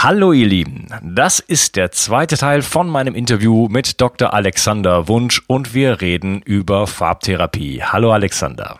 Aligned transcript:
Hallo 0.00 0.32
ihr 0.32 0.46
Lieben, 0.46 0.86
das 1.02 1.40
ist 1.40 1.74
der 1.74 1.90
zweite 1.90 2.36
Teil 2.36 2.62
von 2.62 2.88
meinem 2.88 3.16
Interview 3.16 3.66
mit 3.68 4.00
Dr. 4.00 4.32
Alexander 4.32 5.08
Wunsch 5.08 5.42
und 5.48 5.74
wir 5.74 6.00
reden 6.00 6.40
über 6.40 6.86
Farbtherapie. 6.86 7.82
Hallo 7.82 8.12
Alexander. 8.12 8.78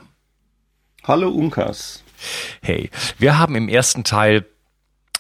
Hallo 1.02 1.28
Unkas. 1.30 2.04
Hey, 2.62 2.90
wir 3.18 3.36
haben 3.36 3.56
im 3.56 3.68
ersten 3.68 4.04
Teil 4.04 4.46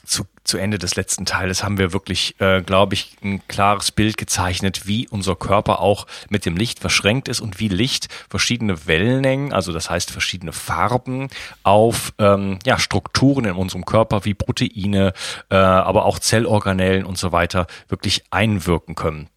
zu, 0.08 0.24
zu 0.42 0.58
Ende 0.58 0.78
des 0.78 0.96
letzten 0.96 1.26
Teiles 1.26 1.62
haben 1.62 1.78
wir 1.78 1.92
wirklich, 1.92 2.40
äh, 2.40 2.62
glaube 2.62 2.94
ich, 2.94 3.16
ein 3.22 3.46
klares 3.46 3.92
Bild 3.92 4.16
gezeichnet, 4.16 4.86
wie 4.86 5.06
unser 5.08 5.36
Körper 5.36 5.80
auch 5.80 6.06
mit 6.30 6.46
dem 6.46 6.56
Licht 6.56 6.80
verschränkt 6.80 7.28
ist 7.28 7.40
und 7.40 7.60
wie 7.60 7.68
Licht 7.68 8.08
verschiedene 8.28 8.86
Wellenlängen, 8.86 9.52
also 9.52 9.72
das 9.72 9.90
heißt 9.90 10.10
verschiedene 10.10 10.52
Farben 10.52 11.28
auf 11.62 12.14
ähm, 12.18 12.58
ja, 12.64 12.78
Strukturen 12.78 13.44
in 13.44 13.54
unserem 13.54 13.84
Körper 13.84 14.24
wie 14.24 14.34
Proteine, 14.34 15.12
äh, 15.50 15.56
aber 15.56 16.06
auch 16.06 16.18
Zellorganellen 16.18 17.04
und 17.04 17.18
so 17.18 17.32
weiter 17.32 17.66
wirklich 17.88 18.24
einwirken 18.30 18.94
können. 18.94 19.28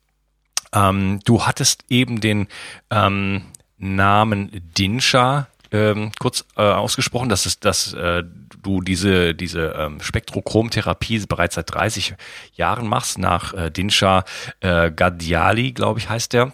Ähm, 0.73 1.19
du 1.25 1.45
hattest 1.45 1.83
eben 1.89 2.21
den 2.21 2.47
ähm, 2.89 3.43
Namen 3.77 4.51
Dinsha 4.77 5.47
ähm, 5.71 6.11
kurz 6.19 6.45
äh, 6.55 6.61
ausgesprochen, 6.61 7.29
dass 7.29 7.45
es, 7.45 7.59
dass 7.59 7.93
äh, 7.93 8.23
du 8.61 8.81
diese 8.81 9.35
diese 9.35 9.75
ähm, 9.77 10.01
Spektrochromtherapie 10.01 11.25
bereits 11.27 11.55
seit 11.55 11.73
30 11.73 12.15
Jahren 12.53 12.87
machst 12.87 13.17
nach 13.17 13.53
äh, 13.53 13.71
Dinsha 13.71 14.23
äh, 14.59 14.91
Gadiali, 14.91 15.71
glaube 15.71 15.99
ich, 15.99 16.09
heißt 16.09 16.33
der. 16.33 16.53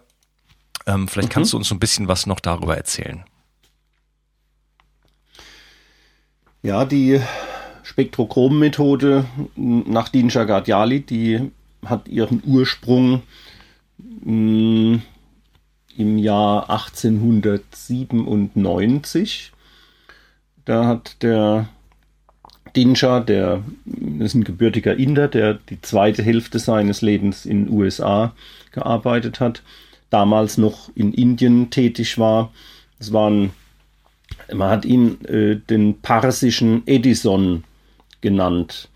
Ähm, 0.86 1.08
vielleicht 1.08 1.30
mhm. 1.30 1.34
kannst 1.34 1.54
du 1.54 1.58
uns 1.58 1.68
so 1.68 1.76
ein 1.76 1.80
bisschen 1.80 2.08
was 2.08 2.26
noch 2.26 2.40
darüber 2.40 2.78
erzählen. 2.78 3.24
Ja, 6.64 6.86
die 6.86 7.22
Spektrochrom-Methode 7.84 9.26
nach 9.56 10.10
Dinsha 10.10 10.44
Gadiali, 10.44 11.02
die 11.02 11.52
hat 11.86 12.08
ihren 12.08 12.42
Ursprung 12.46 13.22
mh, 13.98 14.96
mm, 14.96 15.02
im 15.98 16.18
Jahr 16.18 16.70
1897. 16.70 19.52
Da 20.66 20.86
hat 20.86 21.22
der 21.24 21.68
Dinsha, 22.78 23.22
der 23.22 23.64
ist 24.20 24.36
ein 24.36 24.44
gebürtiger 24.44 24.96
Inder, 24.96 25.28
der 25.28 25.56
die 25.56 25.82
zweite 25.82 26.22
Hälfte 26.22 26.60
seines 26.60 27.02
Lebens 27.02 27.44
in 27.44 27.70
USA 27.70 28.36
gearbeitet 28.72 29.40
hat, 29.40 29.64
damals 30.12 30.60
noch 30.60 30.92
in 30.94 31.12
Indien 31.12 31.72
tätig 31.72 32.20
war. 32.20 32.54
Es 33.00 33.12
waren, 33.12 33.52
man 34.54 34.70
hat 34.70 34.86
ihn 34.86 35.26
äh, 35.26 35.56
den 35.56 36.02
parsischen 36.02 36.84
Edison 36.86 37.64
genannt. 38.22 38.90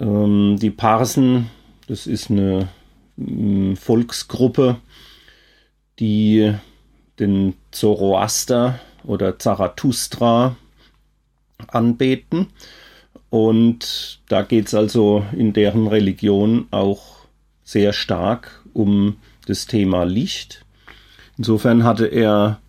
Ähm, 0.00 0.56
die 0.60 0.70
Parsen, 0.70 1.50
das 1.86 2.08
ist 2.08 2.28
eine 2.28 2.68
äh, 3.18 3.76
Volksgruppe, 3.76 4.78
die 6.00 6.54
den 7.20 7.54
Zoroaster 7.70 8.80
oder 9.04 9.38
Zarathustra 9.38 10.56
anbeten. 11.66 12.46
Und 13.30 14.20
da 14.28 14.42
geht 14.42 14.68
es 14.68 14.74
also 14.74 15.24
in 15.36 15.52
deren 15.52 15.86
Religion 15.86 16.66
auch 16.70 17.16
sehr 17.64 17.92
stark 17.92 18.64
um 18.72 19.16
das 19.46 19.66
Thema 19.66 20.04
Licht. 20.04 20.64
Insofern 21.36 21.84
hatte 21.84 22.06
er 22.06 22.60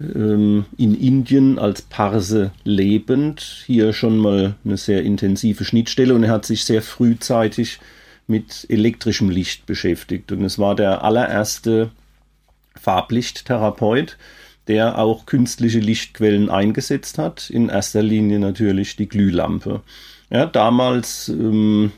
ähm, 0.00 0.66
in 0.76 0.94
Indien 0.94 1.58
als 1.58 1.82
Parse 1.82 2.52
lebend 2.64 3.64
hier 3.66 3.92
schon 3.92 4.18
mal 4.18 4.54
eine 4.64 4.76
sehr 4.76 5.02
intensive 5.02 5.64
Schnittstelle 5.64 6.14
und 6.14 6.22
er 6.22 6.30
hat 6.30 6.44
sich 6.44 6.64
sehr 6.64 6.82
frühzeitig 6.82 7.80
mit 8.26 8.66
elektrischem 8.68 9.30
Licht 9.30 9.66
beschäftigt. 9.66 10.32
Und 10.32 10.44
es 10.44 10.58
war 10.58 10.74
der 10.74 11.02
allererste 11.02 11.90
Farblichttherapeut, 12.74 14.18
der 14.68 14.98
auch 14.98 15.26
künstliche 15.26 15.78
Lichtquellen 15.78 16.50
eingesetzt 16.50 17.18
hat. 17.18 17.50
In 17.50 17.68
erster 17.68 18.02
Linie 18.02 18.38
natürlich 18.38 18.96
die 18.96 19.08
Glühlampe. 19.08 19.82
Ja, 20.30 20.46
damals 20.46 21.28
ähm, 21.28 21.92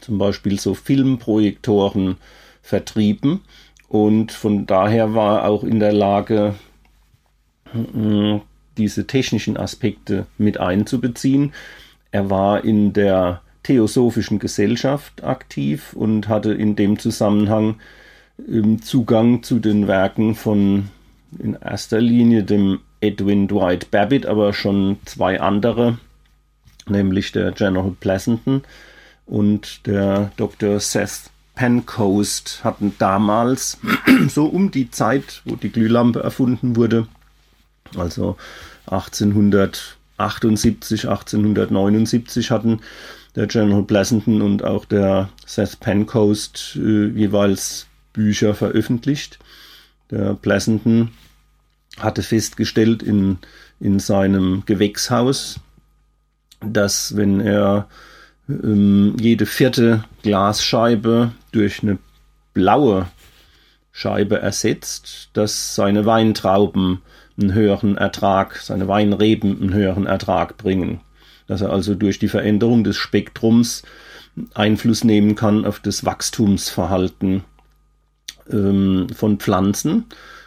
zum 0.00 0.18
Beispiel 0.18 0.58
so 0.58 0.74
Filmprojektoren 0.74 2.16
vertrieben 2.62 3.40
und 3.88 4.32
von 4.32 4.66
daher 4.66 5.14
war 5.14 5.40
er 5.40 5.48
auch 5.48 5.64
in 5.64 5.80
der 5.80 5.92
Lage, 5.92 6.54
äh, 7.74 8.40
diese 8.76 9.06
technischen 9.06 9.56
Aspekte 9.56 10.26
mit 10.36 10.58
einzubeziehen. 10.58 11.52
Er 12.10 12.30
war 12.30 12.64
in 12.64 12.92
der 12.92 13.40
Theosophischen 13.62 14.38
Gesellschaft 14.38 15.24
aktiv 15.24 15.92
und 15.94 16.28
hatte 16.28 16.52
in 16.54 16.76
dem 16.76 16.98
Zusammenhang 16.98 17.76
Zugang 18.82 19.42
zu 19.42 19.58
den 19.58 19.88
Werken 19.88 20.36
von 20.36 20.90
in 21.38 21.54
erster 21.54 22.00
Linie 22.00 22.42
dem 22.42 22.80
Edwin 23.00 23.48
Dwight 23.48 23.90
Babbitt, 23.90 24.26
aber 24.26 24.52
schon 24.52 24.98
zwei 25.04 25.40
andere, 25.40 25.98
nämlich 26.88 27.32
der 27.32 27.52
General 27.52 27.94
Pleasanton 27.98 28.62
und 29.26 29.86
der 29.86 30.32
Dr. 30.36 30.80
Seth 30.80 31.30
Pencoast 31.54 32.60
hatten 32.64 32.94
damals, 32.98 33.78
so 34.28 34.46
um 34.46 34.70
die 34.70 34.90
Zeit, 34.90 35.42
wo 35.44 35.56
die 35.56 35.70
Glühlampe 35.70 36.20
erfunden 36.20 36.76
wurde, 36.76 37.06
also 37.96 38.36
1878, 38.86 41.08
1879 41.08 42.50
hatten 42.50 42.80
der 43.34 43.46
General 43.46 43.82
Pleasanton 43.82 44.42
und 44.42 44.62
auch 44.64 44.84
der 44.84 45.30
Seth 45.46 45.80
Pencoast 45.80 46.76
äh, 46.76 47.06
jeweils 47.08 47.86
Bücher 48.12 48.54
veröffentlicht. 48.54 49.38
Der 50.10 50.34
Pleasanton 50.34 51.10
hatte 51.98 52.22
festgestellt 52.22 53.02
in, 53.02 53.38
in 53.80 53.98
seinem 53.98 54.62
Gewächshaus, 54.66 55.60
dass 56.60 57.16
wenn 57.16 57.40
er 57.40 57.88
ähm, 58.48 59.16
jede 59.20 59.46
vierte 59.46 60.04
Glasscheibe 60.22 61.32
durch 61.52 61.82
eine 61.82 61.98
blaue 62.54 63.06
Scheibe 63.92 64.40
ersetzt, 64.40 65.30
dass 65.32 65.74
seine 65.74 66.06
Weintrauben 66.06 67.02
einen 67.38 67.52
höheren 67.52 67.96
Ertrag, 67.96 68.56
seine 68.56 68.88
Weinreben 68.88 69.60
einen 69.60 69.74
höheren 69.74 70.06
Ertrag 70.06 70.56
bringen. 70.56 71.00
Dass 71.46 71.60
er 71.60 71.70
also 71.70 71.94
durch 71.94 72.18
die 72.18 72.28
Veränderung 72.28 72.84
des 72.84 72.96
Spektrums 72.96 73.82
Einfluss 74.54 75.04
nehmen 75.04 75.34
kann 75.34 75.64
auf 75.64 75.80
das 75.80 76.04
Wachstumsverhalten 76.04 77.42
ähm, 78.50 79.08
von 79.14 79.38
Pflanzen. 79.38 80.06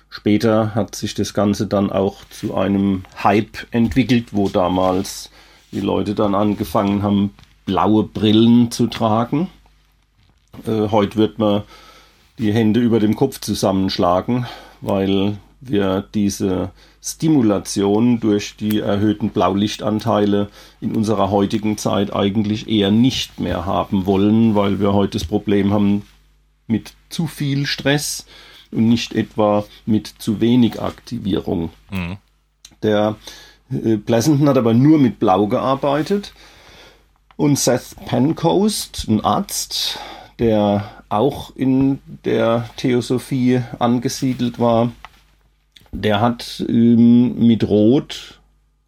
Später 0.10 0.76
hat 0.76 0.96
sich 0.96 1.14
das 1.14 1.34
Ganze 1.34 1.68
dann 1.68 1.90
auch 1.90 2.26
zu 2.30 2.56
einem 2.56 3.04
Hype 3.24 3.66
entwickelt, 3.72 4.28
wo 4.32 4.50
damals 4.50 5.32
die 5.72 5.80
Leute 5.80 6.16
dann 6.16 6.36
angefangen 6.36 7.02
haben, 7.02 7.34
blaue 7.66 8.04
Brillen 8.04 8.72
zu 8.72 8.88
tragen. 8.88 9.50
Äh, 10.68 10.90
heute 10.90 11.16
wird 11.16 11.40
man 11.40 11.64
die 12.38 12.54
Hände 12.54 12.80
über 12.80 13.00
dem 13.00 13.16
Kopf 13.16 13.40
zusammenschlagen, 13.40 14.46
weil 14.82 15.38
wir 15.62 16.04
diese 16.14 16.72
Stimulation 17.02 18.20
durch 18.20 18.56
die 18.58 18.80
erhöhten 18.80 19.30
Blaulichtanteile 19.30 20.50
in 20.82 20.96
unserer 20.96 21.30
heutigen 21.30 21.78
Zeit 21.78 22.14
eigentlich 22.14 22.68
eher 22.68 22.92
nicht 22.92 23.40
mehr 23.40 23.66
haben 23.66 24.06
wollen, 24.06 24.56
weil 24.56 24.80
wir 24.80 24.94
heute 24.94 25.18
das 25.18 25.26
Problem 25.26 25.72
haben 25.72 26.04
mit 26.68 26.94
zu 27.12 27.28
viel 27.28 27.66
Stress 27.66 28.26
und 28.72 28.88
nicht 28.88 29.14
etwa 29.14 29.66
mit 29.86 30.08
zu 30.08 30.42
wenig 30.42 30.82
Aktivierung. 30.82 31.70
Mhm. 31.92 32.18
Der 32.84 33.16
äh, 33.72 33.98
Pleasanton 33.98 34.50
hat 34.50 34.58
aber 34.58 34.74
nur 34.74 34.98
mit 34.98 35.20
Blau 35.20 35.48
gearbeitet 35.48 36.34
und 37.36 37.58
Seth 37.58 37.96
Pencoast, 38.06 39.08
ein 39.08 39.22
Arzt, 39.22 40.00
der 40.40 41.04
auch 41.10 41.56
in 41.56 42.00
der 42.24 42.70
Theosophie 42.78 43.62
angesiedelt 43.80 44.60
war, 44.60 44.92
der 45.92 46.22
hat 46.22 46.64
ähm, 46.68 47.46
mit 47.46 47.68
Rot 47.68 48.40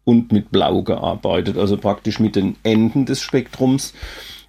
und 0.04 0.32
mit 0.32 0.50
Blau 0.50 0.82
gearbeitet, 0.82 1.58
also 1.58 1.76
praktisch 1.76 2.18
mit 2.18 2.36
den 2.36 2.56
Enden 2.62 3.06
des 3.06 3.20
Spektrums 3.20 3.94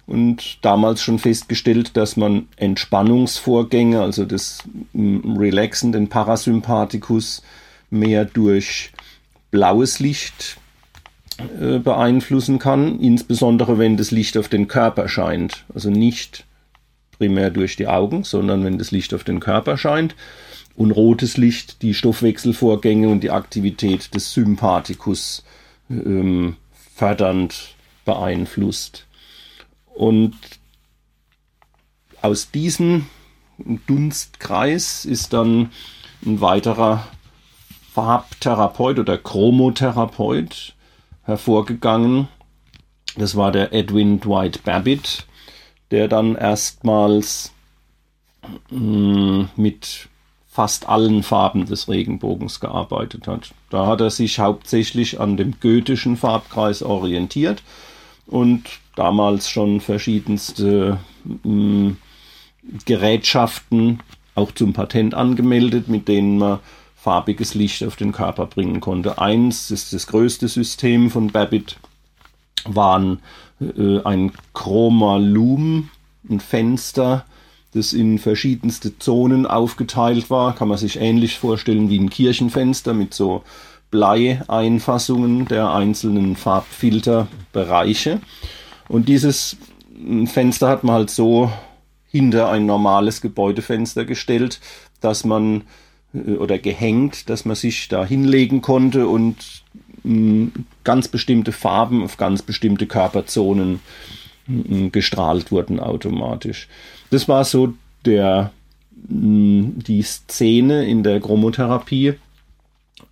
und 0.06 0.64
damals 0.64 1.02
schon 1.02 1.18
festgestellt, 1.18 1.96
dass 1.96 2.16
man 2.16 2.48
Entspannungsvorgänge, 2.56 4.00
also 4.00 4.24
das 4.24 4.62
Relaxen, 4.94 5.92
den 5.92 6.08
Parasympathikus, 6.08 7.42
mehr 7.90 8.24
durch 8.24 8.92
blaues 9.50 9.98
Licht 10.00 10.58
äh, 11.60 11.78
beeinflussen 11.78 12.58
kann, 12.58 13.00
insbesondere 13.00 13.78
wenn 13.78 13.96
das 13.96 14.10
Licht 14.10 14.36
auf 14.36 14.48
den 14.48 14.68
Körper 14.68 15.08
scheint. 15.08 15.64
Also 15.74 15.90
nicht 15.90 16.44
primär 17.18 17.50
durch 17.50 17.76
die 17.76 17.88
Augen, 17.88 18.24
sondern 18.24 18.64
wenn 18.64 18.78
das 18.78 18.90
Licht 18.90 19.14
auf 19.14 19.24
den 19.24 19.40
Körper 19.40 19.78
scheint 19.78 20.14
und 20.76 20.90
rotes 20.90 21.36
Licht 21.36 21.82
die 21.82 21.94
Stoffwechselvorgänge 21.94 23.08
und 23.08 23.20
die 23.20 23.30
Aktivität 23.30 24.14
des 24.14 24.32
Sympathikus 24.32 25.44
ähm, 25.90 26.56
fördernd 26.94 27.74
beeinflusst. 28.04 29.05
Und 29.96 30.36
aus 32.20 32.50
diesem 32.50 33.06
Dunstkreis 33.86 35.06
ist 35.06 35.32
dann 35.32 35.70
ein 36.24 36.40
weiterer 36.42 37.06
Farbtherapeut 37.94 38.98
oder 38.98 39.16
Chromotherapeut 39.16 40.74
hervorgegangen. 41.22 42.28
Das 43.16 43.36
war 43.36 43.52
der 43.52 43.72
Edwin 43.72 44.20
Dwight 44.20 44.64
Babbitt, 44.64 45.24
der 45.90 46.08
dann 46.08 46.36
erstmals 46.36 47.54
mm, 48.70 49.44
mit 49.56 50.10
fast 50.46 50.90
allen 50.90 51.22
Farben 51.22 51.64
des 51.64 51.88
Regenbogens 51.88 52.60
gearbeitet 52.60 53.26
hat. 53.26 53.54
Da 53.70 53.86
hat 53.86 54.02
er 54.02 54.10
sich 54.10 54.40
hauptsächlich 54.40 55.18
an 55.20 55.38
dem 55.38 55.58
goethischen 55.58 56.18
Farbkreis 56.18 56.82
orientiert 56.82 57.62
und 58.26 58.64
damals 58.96 59.48
schon 59.48 59.80
verschiedenste 59.80 60.98
mh, 61.24 61.52
mm, 61.52 61.96
Gerätschaften 62.84 64.00
auch 64.34 64.50
zum 64.50 64.72
Patent 64.72 65.14
angemeldet, 65.14 65.86
mit 65.86 66.08
denen 66.08 66.38
man 66.38 66.58
farbiges 66.96 67.54
Licht 67.54 67.84
auf 67.84 67.94
den 67.94 68.10
Körper 68.10 68.46
bringen 68.46 68.80
konnte. 68.80 69.18
Eins 69.18 69.70
ist 69.70 69.92
das 69.92 70.08
größte 70.08 70.48
System 70.48 71.10
von 71.10 71.28
Babbitt, 71.28 71.76
waren 72.64 73.20
äh, 73.60 74.02
ein 74.02 74.32
Chromalum, 74.52 75.90
ein 76.28 76.40
Fenster, 76.40 77.24
das 77.72 77.92
in 77.92 78.18
verschiedenste 78.18 78.98
Zonen 78.98 79.46
aufgeteilt 79.46 80.30
war. 80.30 80.54
Kann 80.54 80.68
man 80.68 80.78
sich 80.78 80.98
ähnlich 80.98 81.38
vorstellen 81.38 81.90
wie 81.90 81.98
ein 81.98 82.10
Kirchenfenster 82.10 82.94
mit 82.94 83.14
so 83.14 83.44
Bleieinfassungen 83.90 85.46
der 85.46 85.70
einzelnen 85.72 86.34
Farbfilterbereiche. 86.36 88.20
Und 88.88 89.08
dieses 89.08 89.56
Fenster 90.26 90.68
hat 90.68 90.84
man 90.84 90.94
halt 90.94 91.10
so 91.10 91.50
hinter 92.08 92.50
ein 92.50 92.66
normales 92.66 93.20
Gebäudefenster 93.20 94.04
gestellt, 94.04 94.60
dass 95.00 95.24
man 95.24 95.64
äh, 96.14 96.32
oder 96.32 96.58
gehängt, 96.58 97.28
dass 97.28 97.44
man 97.44 97.56
sich 97.56 97.88
da 97.88 98.04
hinlegen 98.04 98.62
konnte 98.62 99.08
und 99.08 99.36
mh, 100.02 100.50
ganz 100.84 101.08
bestimmte 101.08 101.52
Farben 101.52 102.02
auf 102.02 102.16
ganz 102.16 102.42
bestimmte 102.42 102.86
Körperzonen 102.86 103.80
mh, 104.46 104.90
gestrahlt 104.90 105.50
wurden 105.50 105.80
automatisch. 105.80 106.68
Das 107.10 107.28
war 107.28 107.44
so 107.44 107.74
der, 108.04 108.52
die 108.92 110.02
Szene 110.02 110.86
in 110.86 111.02
der 111.02 111.20
Chromotherapie, 111.20 112.14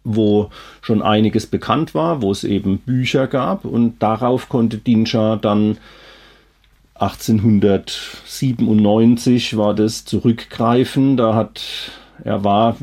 wo 0.04 0.50
schon 0.82 1.02
einiges 1.02 1.46
bekannt 1.46 1.94
war, 1.94 2.22
wo 2.22 2.30
es 2.30 2.44
eben 2.44 2.78
Bücher 2.78 3.26
gab 3.26 3.64
und 3.64 4.00
darauf 4.02 4.48
konnte 4.48 4.78
Dinscha 4.78 5.34
dann 5.36 5.78
1897 6.94 9.56
war 9.56 9.74
das 9.74 10.04
zurückgreifen. 10.04 11.16
Da 11.16 11.34
hat 11.34 11.90
er 12.22 12.44
war 12.44 12.76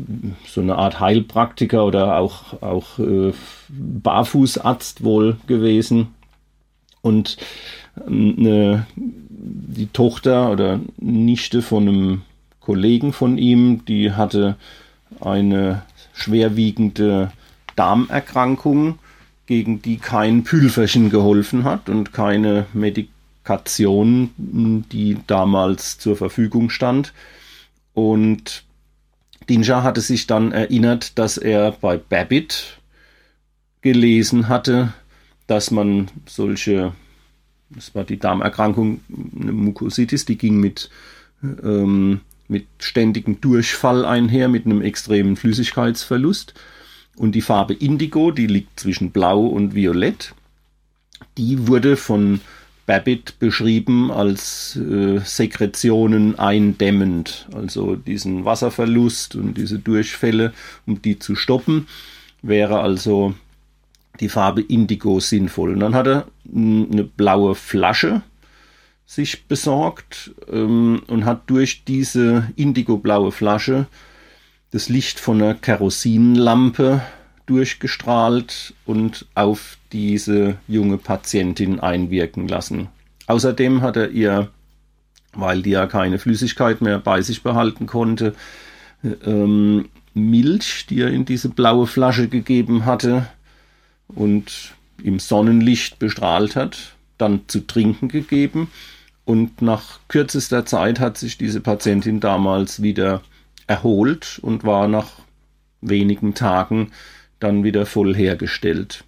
so 0.45 0.59
eine 0.61 0.75
Art 0.75 0.99
Heilpraktiker 0.99 1.85
oder 1.85 2.17
auch, 2.17 2.61
auch 2.61 2.99
äh, 2.99 3.31
Barfußarzt 3.69 5.05
wohl 5.05 5.37
gewesen 5.47 6.09
und 7.01 7.37
eine 8.05 8.85
die 9.43 9.87
Tochter 9.87 10.51
oder 10.51 10.79
Nichte 10.97 11.61
von 11.61 11.87
einem 11.87 12.21
Kollegen 12.59 13.13
von 13.13 13.37
ihm, 13.37 13.85
die 13.85 14.11
hatte 14.11 14.57
eine 15.19 15.81
schwerwiegende 16.21 17.31
Darmerkrankung, 17.75 18.99
gegen 19.45 19.81
die 19.81 19.97
kein 19.97 20.43
Pülverchen 20.43 21.09
geholfen 21.09 21.63
hat 21.63 21.89
und 21.89 22.13
keine 22.13 22.65
Medikation, 22.73 24.31
die 24.37 25.17
damals 25.27 25.97
zur 25.97 26.15
Verfügung 26.15 26.69
stand. 26.69 27.13
Und 27.93 28.63
Dinja 29.49 29.83
hatte 29.83 30.01
sich 30.01 30.27
dann 30.27 30.51
erinnert, 30.51 31.17
dass 31.17 31.37
er 31.37 31.71
bei 31.71 31.97
Babbitt 31.97 32.77
gelesen 33.81 34.47
hatte, 34.47 34.93
dass 35.47 35.71
man 35.71 36.09
solche 36.25 36.93
das 37.75 37.95
war 37.95 38.03
die 38.03 38.19
Darmerkrankung, 38.19 39.01
eine 39.39 39.51
Mukositis, 39.51 40.25
die 40.25 40.37
ging 40.37 40.59
mit, 40.59 40.89
ähm, 41.41 42.21
mit 42.51 42.67
ständigem 42.79 43.39
Durchfall 43.39 44.05
einher, 44.05 44.49
mit 44.49 44.65
einem 44.65 44.81
extremen 44.81 45.37
Flüssigkeitsverlust. 45.37 46.53
Und 47.15 47.33
die 47.33 47.41
Farbe 47.41 47.73
Indigo, 47.73 48.31
die 48.31 48.47
liegt 48.47 48.79
zwischen 48.79 49.11
Blau 49.11 49.45
und 49.45 49.73
Violett, 49.73 50.33
die 51.37 51.67
wurde 51.67 51.95
von 51.95 52.41
Babbitt 52.85 53.39
beschrieben 53.39 54.11
als 54.11 54.75
äh, 54.75 55.19
Sekretionen 55.19 56.37
eindämmend, 56.37 57.47
also 57.53 57.95
diesen 57.95 58.43
Wasserverlust 58.43 59.35
und 59.35 59.57
diese 59.57 59.79
Durchfälle, 59.79 60.51
um 60.85 61.01
die 61.01 61.19
zu 61.19 61.35
stoppen, 61.35 61.87
wäre 62.41 62.81
also 62.81 63.33
die 64.19 64.29
Farbe 64.29 64.61
Indigo 64.61 65.21
sinnvoll. 65.21 65.73
Und 65.73 65.79
dann 65.79 65.95
hat 65.95 66.07
er 66.07 66.27
eine 66.53 67.05
blaue 67.05 67.55
Flasche 67.55 68.23
sich 69.05 69.45
besorgt 69.47 70.31
ähm, 70.51 71.01
und 71.07 71.25
hat 71.25 71.49
durch 71.49 71.83
diese 71.83 72.47
indigo-blaue 72.55 73.31
Flasche 73.31 73.87
das 74.71 74.87
Licht 74.87 75.19
von 75.19 75.41
einer 75.41 75.53
Kerosinlampe 75.53 77.01
durchgestrahlt 77.45 78.73
und 78.85 79.25
auf 79.35 79.77
diese 79.91 80.57
junge 80.67 80.97
Patientin 80.97 81.79
einwirken 81.79 82.47
lassen. 82.47 82.87
Außerdem 83.27 83.81
hat 83.81 83.97
er 83.97 84.09
ihr, 84.11 84.49
weil 85.33 85.61
die 85.61 85.71
ja 85.71 85.87
keine 85.87 86.19
Flüssigkeit 86.19 86.81
mehr 86.81 86.99
bei 86.99 87.21
sich 87.21 87.43
behalten 87.43 87.87
konnte, 87.87 88.33
ähm, 89.25 89.89
Milch, 90.13 90.85
die 90.89 91.01
er 91.01 91.09
in 91.09 91.25
diese 91.25 91.49
blaue 91.49 91.87
Flasche 91.87 92.27
gegeben 92.27 92.85
hatte, 92.85 93.27
und 94.15 94.73
im 95.03 95.19
Sonnenlicht 95.19 95.99
bestrahlt 95.99 96.55
hat, 96.55 96.93
dann 97.21 97.41
zu 97.47 97.65
trinken 97.65 98.07
gegeben. 98.07 98.69
Und 99.23 99.61
nach 99.61 99.99
kürzester 100.07 100.65
Zeit 100.65 100.99
hat 100.99 101.17
sich 101.17 101.37
diese 101.37 101.61
Patientin 101.61 102.19
damals 102.19 102.81
wieder 102.81 103.21
erholt 103.67 104.39
und 104.41 104.63
war 104.63 104.87
nach 104.87 105.07
wenigen 105.81 106.33
Tagen 106.33 106.91
dann 107.39 107.63
wieder 107.63 107.85
voll 107.85 108.15
hergestellt. 108.15 109.03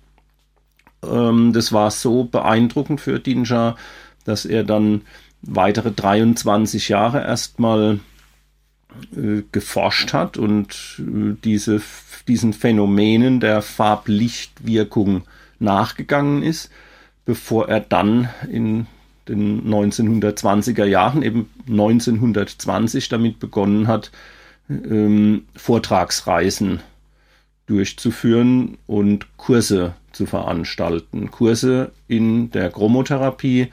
Ähm, 1.04 1.54
das 1.54 1.74
war 1.74 1.92
so 1.92 2.24
beeindruckend 2.24 3.02
für 3.02 3.20
Dinja, 3.20 3.76
dass 4.24 4.46
er 4.46 4.64
dann 4.64 5.02
weitere 5.42 5.92
23 5.92 6.90
Jahre 6.90 7.22
erstmal 7.22 8.00
äh, 9.16 9.44
geforscht 9.52 10.14
hat 10.14 10.38
und 10.38 11.00
äh, 11.00 11.36
diese, 11.44 11.82
diesen 12.28 12.54
Phänomenen 12.54 13.40
der 13.40 13.62
Farblichtwirkung 13.62 15.24
nachgegangen 15.60 16.44
ist, 16.44 16.70
bevor 17.26 17.70
er 17.70 17.80
dann 17.80 18.30
in 18.50 18.88
den 19.28 19.68
1920er 19.68 20.86
Jahren, 20.86 21.24
eben 21.24 21.50
1920 21.70 23.10
damit 23.10 23.40
begonnen 23.40 23.88
hat, 23.88 24.12
ähm, 24.70 25.46
Vortragsreisen 25.56 26.82
durchzuführen 27.66 28.78
und 28.88 29.38
Kurse 29.38 29.94
zu 30.12 30.26
veranstalten. 30.26 31.32
Kurse 31.32 31.92
in 32.08 32.52
der 32.52 32.70
Chromotherapie. 32.70 33.70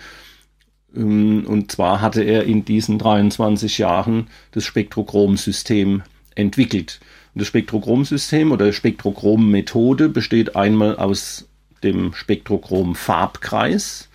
Ähm, 0.94 1.44
und 1.46 1.72
zwar 1.72 2.00
hatte 2.00 2.22
er 2.22 2.44
in 2.44 2.64
diesen 2.64 2.98
23 2.98 3.78
Jahren 3.78 4.28
das 4.52 4.64
Spektrochrom-System 4.64 6.02
entwickelt. 6.34 7.00
Das 7.34 7.46
Spektrochrom-System 7.46 8.52
oder 8.52 8.72
Spektrochrom-Methode 8.72 10.08
besteht 10.08 10.56
einmal 10.56 10.96
aus 10.96 11.48
dem 11.82 12.14
Spektrochrom-Farbkreis 12.14 14.08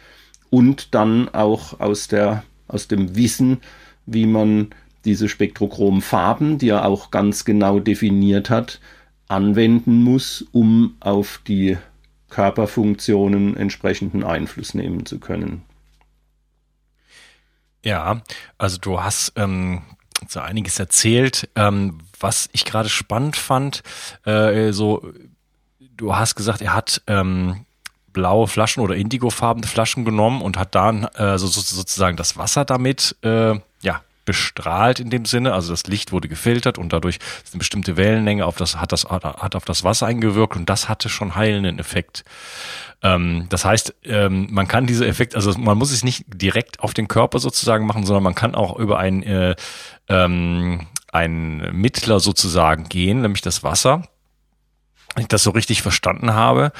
und 0.49 0.93
dann 0.93 1.29
auch 1.29 1.79
aus, 1.79 2.07
der, 2.07 2.43
aus 2.67 2.87
dem 2.87 3.15
Wissen, 3.15 3.61
wie 4.05 4.25
man 4.25 4.69
diese 5.05 5.29
Spektrochrom-Farben, 5.29 6.57
die 6.57 6.69
er 6.69 6.85
auch 6.85 7.11
ganz 7.11 7.45
genau 7.45 7.79
definiert 7.79 8.49
hat, 8.49 8.79
anwenden 9.27 10.03
muss, 10.03 10.45
um 10.51 10.95
auf 10.99 11.39
die 11.47 11.77
Körperfunktionen 12.29 13.55
entsprechenden 13.55 14.23
Einfluss 14.23 14.73
nehmen 14.73 15.05
zu 15.05 15.19
können. 15.19 15.63
Ja, 17.83 18.23
also 18.57 18.77
du 18.79 19.01
hast 19.01 19.33
ähm, 19.35 19.83
so 20.27 20.39
einiges 20.39 20.79
erzählt. 20.79 21.49
Ähm, 21.55 21.99
was 22.19 22.49
ich 22.51 22.65
gerade 22.65 22.89
spannend 22.89 23.35
fand, 23.35 23.83
äh, 24.25 24.71
so 24.71 25.11
du 25.97 26.15
hast 26.15 26.35
gesagt, 26.35 26.61
er 26.61 26.73
hat 26.73 27.01
ähm, 27.07 27.65
blaue 28.13 28.47
Flaschen 28.47 28.81
oder 28.81 28.95
indigofarbene 28.95 29.67
Flaschen 29.67 30.05
genommen 30.05 30.41
und 30.41 30.57
hat 30.57 30.73
dann 30.73 31.03
äh, 31.15 31.37
so, 31.37 31.47
so, 31.47 31.61
sozusagen 31.61 32.17
das 32.17 32.37
Wasser 32.37 32.65
damit 32.65 33.15
äh, 33.21 33.59
ja 33.81 34.01
bestrahlt 34.23 34.99
in 34.99 35.11
dem 35.11 35.25
Sinne, 35.25 35.53
also 35.53 35.71
das 35.71 35.85
Licht 35.85 36.11
wurde 36.11 36.27
gefiltert 36.27 36.79
und 36.79 36.91
dadurch 36.91 37.17
ist 37.43 37.53
eine 37.53 37.59
bestimmte 37.59 37.95
Wellenlänge 37.95 38.45
auf 38.45 38.55
das 38.55 38.77
hat 38.77 38.91
das 38.91 39.05
hat 39.05 39.55
auf 39.55 39.65
das 39.65 39.83
Wasser 39.83 40.07
eingewirkt 40.07 40.55
und 40.55 40.67
das 40.67 40.89
hatte 40.89 41.09
schon 41.09 41.35
heilenden 41.35 41.77
Effekt. 41.77 42.25
Ähm, 43.03 43.45
das 43.49 43.65
heißt, 43.65 43.93
ähm, 44.03 44.47
man 44.49 44.67
kann 44.67 44.87
diese 44.87 45.05
Effekt, 45.05 45.35
also 45.35 45.53
man 45.59 45.77
muss 45.77 45.91
es 45.91 46.03
nicht 46.03 46.25
direkt 46.27 46.79
auf 46.79 46.95
den 46.95 47.07
Körper 47.07 47.37
sozusagen 47.37 47.85
machen, 47.85 48.05
sondern 48.05 48.23
man 48.23 48.33
kann 48.33 48.55
auch 48.55 48.79
über 48.79 48.97
ein 48.97 49.21
äh, 49.21 49.55
ähm, 50.07 50.87
ein 51.11 51.57
Mittler 51.71 52.19
sozusagen 52.19 52.89
gehen, 52.89 53.21
nämlich 53.21 53.41
das 53.41 53.63
Wasser 53.63 54.03
ich 55.23 55.27
das 55.27 55.43
so 55.43 55.51
richtig 55.51 55.81
verstanden 55.81 56.33
habe. 56.33 56.71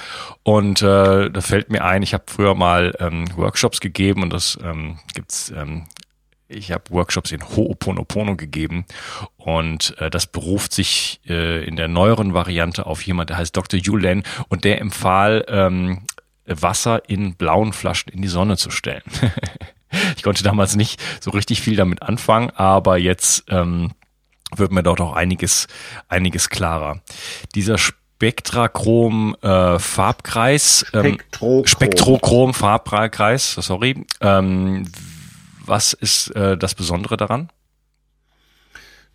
Und 0.44 0.82
äh, 0.82 1.30
da 1.30 1.42
fällt 1.42 1.70
mir 1.70 1.84
ein, 1.84 2.04
ich 2.04 2.14
habe 2.14 2.26
früher 2.28 2.56
mal 2.56 2.96
ähm, 3.00 3.26
Workshops 3.38 3.80
gegeben 3.80 4.24
und 4.24 4.32
das 4.32 4.58
ähm, 4.64 5.00
gibt's 5.14 5.52
ähm, 5.56 5.86
ich 6.48 6.72
habe 6.72 6.84
Workshops 6.92 7.32
in 7.32 7.42
Ho'oponopono 7.42 8.36
gegeben 8.36 8.86
und 9.38 9.98
äh, 10.00 10.10
das 10.12 10.28
beruft 10.28 10.74
sich 10.74 11.20
äh, 11.28 11.66
in 11.66 11.76
der 11.76 11.88
neueren 11.88 12.34
Variante 12.34 12.86
auf 12.86 13.02
jemand, 13.02 13.32
der 13.32 13.38
heißt 13.38 13.58
Dr. 13.58 13.80
Yulen 13.80 14.24
und 14.48 14.64
der 14.64 14.80
empfahl, 14.80 15.44
ähm, 15.48 16.04
Wasser 16.46 17.10
in 17.10 17.36
blauen 17.36 17.74
Flaschen 17.74 18.14
in 18.14 18.22
die 18.22 18.28
Sonne 18.28 18.58
zu 18.58 18.70
stellen. 18.70 19.02
ich 20.16 20.24
konnte 20.24 20.44
damals 20.44 20.76
nicht 20.76 21.02
so 21.20 21.32
richtig 21.32 21.62
viel 21.62 21.76
damit 21.76 22.04
anfangen, 22.04 22.52
aber 22.52 22.98
jetzt 22.98 23.46
ähm, 23.50 23.94
wird 24.56 24.72
mir 24.72 24.84
dort 24.84 25.02
auch 25.02 25.14
einiges, 25.14 25.68
einiges 26.08 26.50
klarer. 26.50 27.02
Dieser 27.56 27.78
Spektrachrom 28.18 29.36
äh, 29.42 29.78
Farbkreis, 29.78 30.86
ähm, 30.94 31.18
Spektrochrom. 31.18 31.68
Spektrochrom 31.68 32.54
Farbkreis, 32.54 33.56
sorry, 33.56 34.06
ähm, 34.22 34.88
was 35.66 35.94
ist 35.94 36.30
äh, 36.36 36.58
das 36.58 36.76
Besondere 36.76 37.18
daran? 37.18 37.50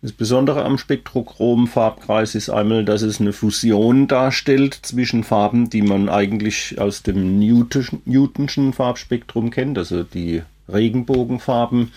Das 0.03 0.13
Besondere 0.13 0.65
am 0.65 0.79
Spektrochrom-Farbkreis 0.79 2.33
ist 2.33 2.49
einmal, 2.49 2.83
dass 2.83 3.03
es 3.03 3.21
eine 3.21 3.33
Fusion 3.33 4.07
darstellt 4.07 4.73
zwischen 4.81 5.23
Farben, 5.23 5.69
die 5.69 5.83
man 5.83 6.09
eigentlich 6.09 6.79
aus 6.81 7.03
dem 7.03 7.37
Newtonschen 7.37 8.73
Farbspektrum 8.73 9.51
kennt, 9.51 9.77
also 9.77 10.03
die 10.03 10.41
Regenbogenfarben. 10.67 11.91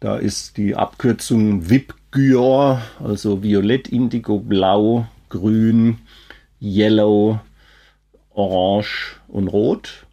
Da 0.00 0.16
ist 0.16 0.58
die 0.58 0.76
Abkürzung 0.76 1.70
VIPGYOR, 1.70 2.82
also 3.02 3.42
Violett, 3.42 3.88
Indigo, 3.88 4.38
Blau, 4.38 5.06
Grün, 5.30 5.98
Yellow, 6.60 7.40
Orange 8.30 9.20
und 9.28 9.48
Rot. 9.48 10.06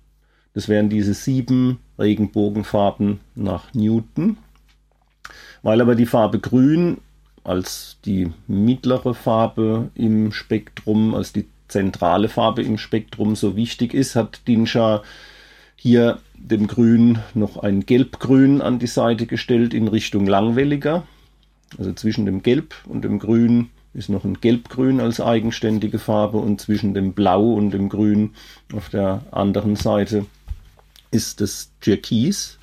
Das 0.53 0.67
wären 0.67 0.89
diese 0.89 1.13
sieben 1.13 1.79
Regenbogenfarben 1.99 3.19
nach 3.35 3.73
Newton. 3.73 4.37
Weil 5.61 5.81
aber 5.81 5.95
die 5.95 6.05
Farbe 6.05 6.39
Grün 6.39 6.97
als 7.43 7.97
die 8.05 8.31
mittlere 8.47 9.13
Farbe 9.13 9.89
im 9.95 10.31
Spektrum, 10.31 11.15
als 11.15 11.31
die 11.31 11.47
zentrale 11.67 12.29
Farbe 12.29 12.61
im 12.61 12.77
Spektrum 12.77 13.35
so 13.35 13.55
wichtig 13.55 13.93
ist, 13.93 14.15
hat 14.15 14.47
Dinscha 14.47 15.03
hier 15.75 16.19
dem 16.35 16.67
Grün 16.67 17.19
noch 17.33 17.57
ein 17.57 17.85
Gelbgrün 17.85 18.61
an 18.61 18.79
die 18.79 18.87
Seite 18.87 19.27
gestellt 19.27 19.73
in 19.73 19.87
Richtung 19.87 20.25
langwelliger. 20.25 21.03
Also 21.77 21.93
zwischen 21.93 22.25
dem 22.25 22.43
Gelb 22.43 22.75
und 22.85 23.03
dem 23.03 23.19
Grün 23.19 23.69
ist 23.93 24.09
noch 24.09 24.23
ein 24.23 24.39
Gelbgrün 24.39 24.99
als 24.99 25.19
eigenständige 25.19 25.99
Farbe 25.99 26.37
und 26.37 26.61
zwischen 26.61 26.93
dem 26.93 27.13
Blau 27.13 27.53
und 27.53 27.71
dem 27.71 27.89
Grün 27.89 28.31
auf 28.73 28.89
der 28.89 29.23
anderen 29.31 29.75
Seite 29.75 30.25
ist 31.11 31.41
das 31.41 31.71
Türkis. 31.81 32.59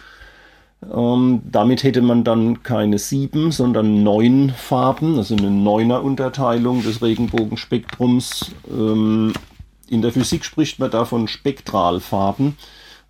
Ähm, 0.93 1.43
damit 1.51 1.83
hätte 1.83 2.03
man 2.03 2.25
dann 2.25 2.63
keine 2.63 2.99
sieben, 2.99 3.53
sondern 3.53 4.03
neun 4.03 4.51
Farben, 4.51 5.17
also 5.17 5.35
eine 5.37 5.51
neuner 5.51 6.03
Unterteilung 6.03 6.83
des 6.83 7.03
Regenbogenspektrums. 7.03 8.53
Ähm, 8.71 9.33
in 9.89 10.03
der 10.03 10.13
Physik 10.13 10.45
spricht 10.45 10.79
man 10.79 10.91
davon 10.91 11.29
Spektralfarben, 11.29 12.57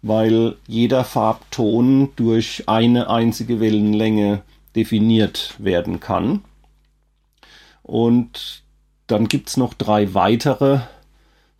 weil 0.02 0.56
jeder 0.66 1.04
Farbton 1.04 2.10
durch 2.16 2.64
eine 2.66 3.10
einzige 3.10 3.60
Wellenlänge 3.60 4.42
definiert 4.76 5.54
werden 5.58 6.00
kann. 6.00 6.42
Und 7.84 8.62
dann 9.06 9.28
gibt 9.28 9.50
es 9.50 9.56
noch 9.56 9.74
drei 9.74 10.14
weitere 10.14 10.80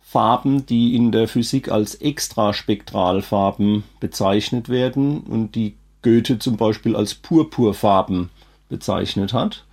Farben, 0.01 0.65
die 0.65 0.95
in 0.95 1.11
der 1.11 1.27
Physik 1.27 1.69
als 1.69 1.95
Extraspektralfarben 1.95 3.83
bezeichnet 3.99 4.67
werden 4.67 5.21
und 5.21 5.55
die 5.55 5.75
Goethe 6.01 6.39
zum 6.39 6.57
Beispiel 6.57 6.95
als 6.95 7.13
Purpurfarben 7.13 8.29
bezeichnet 8.69 9.33
hat. 9.33 9.65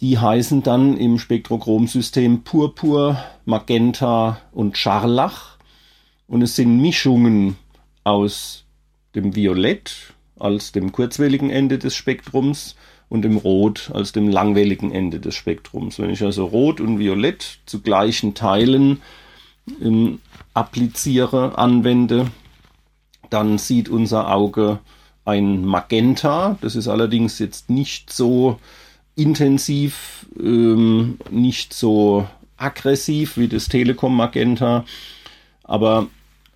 Die 0.00 0.18
heißen 0.18 0.62
dann 0.62 0.96
im 0.96 1.18
Spektrochromsystem 1.18 2.42
Purpur, 2.42 3.16
Magenta 3.44 4.40
und 4.52 4.76
Scharlach. 4.76 5.56
Und 6.26 6.42
es 6.42 6.56
sind 6.56 6.80
Mischungen 6.80 7.56
aus 8.02 8.64
dem 9.14 9.36
Violett 9.36 10.12
als 10.38 10.72
dem 10.72 10.92
kurzwelligen 10.92 11.50
Ende 11.50 11.78
des 11.78 11.94
Spektrums 11.94 12.74
und 13.08 13.22
dem 13.22 13.36
Rot 13.36 13.90
als 13.94 14.12
dem 14.12 14.28
langwelligen 14.28 14.90
Ende 14.90 15.20
des 15.20 15.34
Spektrums. 15.34 15.98
Wenn 15.98 16.10
ich 16.10 16.22
also 16.22 16.46
Rot 16.46 16.80
und 16.80 16.98
Violett 16.98 17.58
zu 17.66 17.80
gleichen 17.80 18.34
Teilen 18.34 19.02
ähm, 19.80 20.20
appliziere, 20.54 21.58
anwende, 21.58 22.26
dann 23.30 23.58
sieht 23.58 23.88
unser 23.88 24.32
Auge 24.32 24.80
ein 25.24 25.64
Magenta. 25.64 26.58
Das 26.60 26.76
ist 26.76 26.88
allerdings 26.88 27.38
jetzt 27.38 27.70
nicht 27.70 28.12
so 28.12 28.58
intensiv, 29.14 30.26
ähm, 30.38 31.18
nicht 31.30 31.74
so 31.74 32.26
aggressiv 32.56 33.36
wie 33.36 33.48
das 33.48 33.68
Telekom 33.68 34.16
Magenta, 34.16 34.84
aber 35.64 36.08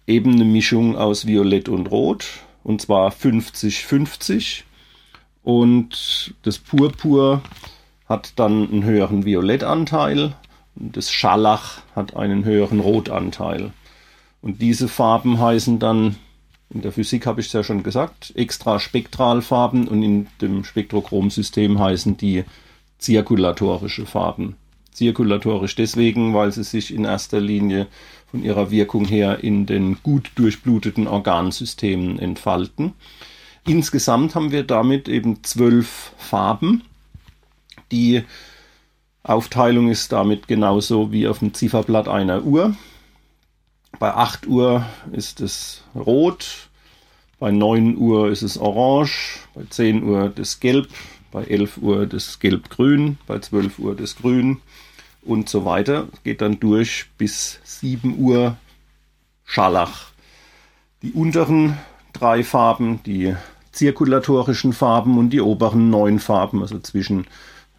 eben 0.07 0.35
eine 0.35 0.45
Mischung 0.45 0.97
aus 0.97 1.27
Violett 1.27 1.69
und 1.69 1.91
Rot 1.91 2.27
und 2.63 2.81
zwar 2.81 3.11
50-50 3.11 4.63
und 5.43 6.35
das 6.43 6.59
Purpur 6.59 7.43
hat 8.09 8.33
dann 8.37 8.69
einen 8.71 8.85
höheren 8.85 9.25
Violettanteil 9.25 10.35
das 10.81 11.11
Scharlach 11.13 11.83
hat 11.95 12.17
einen 12.17 12.45
höheren 12.45 12.81
Rotanteil. 12.81 13.73
Und 14.41 14.63
diese 14.63 14.89
Farben 14.89 15.39
heißen 15.39 15.79
dann, 15.79 16.17
in 16.71 16.83
der 16.83 16.93
Physik 16.93 17.27
habe 17.27 17.41
ich 17.41 17.49
es 17.49 17.53
ja 17.53 17.63
schon 17.63 17.83
gesagt, 17.83 18.33
Extraspektralfarben 18.37 19.89
und 19.89 20.03
in 20.03 20.29
dem 20.41 20.65
Spektrochromsystem 20.65 21.79
heißen 21.79 22.17
die 22.17 22.45
zirkulatorische 22.99 24.07
Farben. 24.07 24.57
Zirkulatorisch 24.93 25.75
deswegen, 25.75 26.35
weil 26.35 26.53
sie 26.53 26.65
sich 26.65 26.95
in 26.95 27.05
erster 27.05 27.41
Linie 27.41 27.87
von 28.31 28.43
ihrer 28.43 28.71
Wirkung 28.71 29.05
her 29.05 29.43
in 29.43 29.67
den 29.67 30.03
gut 30.03 30.31
durchbluteten 30.37 31.07
Organsystemen 31.07 32.19
entfalten. 32.19 32.93
Insgesamt 33.65 34.35
haben 34.35 34.53
wir 34.53 34.65
damit 34.65 35.09
eben 35.09 35.45
zwölf 35.45 36.13
Farben 36.17 36.83
Die 37.93 38.25
Aufteilung 39.23 39.91
ist 39.91 40.13
damit 40.13 40.49
genauso 40.49 41.13
wie 41.13 41.29
auf 41.29 41.41
dem 41.41 41.53
Zifferblatt 41.53 42.09
einer 42.09 42.43
Uhr. 42.43 42.75
Bei 43.99 44.15
8 44.15 44.47
Uhr 44.47 44.87
ist 45.13 45.41
es 45.41 45.83
rot, 45.95 46.71
bei 47.39 47.51
9 47.51 47.99
Uhr 47.99 48.31
ist 48.31 48.43
es 48.43 48.57
orange, 48.57 49.41
bei 49.55 49.65
10 49.69 50.05
Uhr 50.05 50.31
das 50.31 50.61
Gelb, 50.61 50.89
bei 51.33 51.45
11 51.45 51.79
Uhr 51.79 52.07
das 52.07 52.39
Gelb-Grün, 52.39 53.19
bei 53.27 53.41
12 53.41 53.79
Uhr 53.79 53.95
das 53.95 54.17
Grün 54.17 54.63
und 55.23 55.49
so 55.49 55.65
weiter. 55.67 56.09
Geht 56.25 56.41
dann 56.41 56.61
durch 56.61 57.07
bis 57.19 57.61
7 57.65 58.19
Uhr 58.19 58.57
Scharlach. 59.45 60.13
Die 61.03 61.13
unteren 61.13 61.79
drei 62.21 62.45
Farben, 62.45 63.01
die 63.05 63.35
zirkulatorischen 63.73 64.73
Farben 64.73 65.19
und 65.19 65.31
die 65.31 65.41
oberen 65.41 65.91
neun 65.91 66.19
Farben, 66.19 66.61
also 66.61 66.79
zwischen 66.79 67.27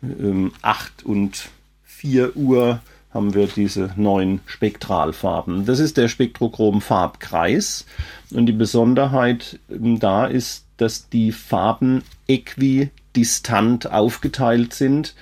ähm, 0.01 0.51
8 0.61 1.05
und 1.05 1.49
4 1.83 2.35
Uhr 2.35 2.79
haben 3.13 3.33
wir 3.33 3.47
diese 3.47 3.91
neun 3.97 4.39
Spektralfarben. 4.45 5.65
Das 5.65 5.79
ist 5.79 5.97
der 5.97 6.07
Spektrochrom-Farbkreis. 6.07 7.85
Und 8.31 8.45
die 8.45 8.53
Besonderheit 8.53 9.59
ähm, 9.69 9.99
da 9.99 10.25
ist, 10.25 10.65
dass 10.77 11.09
die 11.09 11.31
Farben 11.31 12.03
äquidistant 12.27 13.91
aufgeteilt 13.91 14.73
sind 14.73 15.13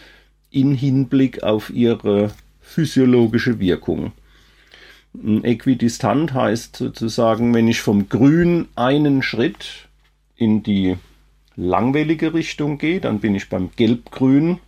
in 0.52 0.74
Hinblick 0.74 1.44
auf 1.44 1.72
ihre 1.72 2.32
physiologische 2.62 3.60
Wirkung. 3.60 4.14
Äquidistant 5.14 6.34
heißt 6.34 6.76
sozusagen, 6.76 7.54
wenn 7.54 7.68
ich 7.68 7.82
vom 7.82 8.10
Grün 8.10 8.68
einen 8.76 9.22
Schritt 9.24 9.88
in 10.36 10.64
die 10.64 10.98
langwellige 11.56 12.34
Richtung 12.34 12.78
gehe, 12.78 13.02
dann 13.02 13.20
bin 13.20 13.36
ich 13.36 13.50
beim 13.50 13.72
Gelb-Grün. 13.76 14.60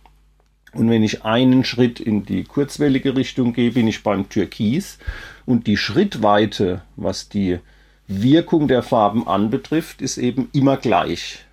Und 0.72 0.90
wenn 0.90 1.02
ich 1.02 1.24
einen 1.24 1.64
Schritt 1.64 2.00
in 2.00 2.24
die 2.24 2.44
kurzwellige 2.44 3.16
Richtung 3.16 3.52
gehe, 3.52 3.72
bin 3.72 3.86
ich 3.86 4.02
beim 4.02 4.28
Türkis. 4.28 4.98
Und 5.46 5.66
die 5.66 5.76
Schrittweite, 5.76 6.82
was 6.96 7.28
die 7.28 7.58
Wirkung 8.06 8.68
der 8.68 8.82
Farben 8.82 9.26
anbetrifft, 9.26 10.02
ist 10.02 10.18
eben 10.18 10.48
immer 10.52 10.76
gleich. 10.76 11.44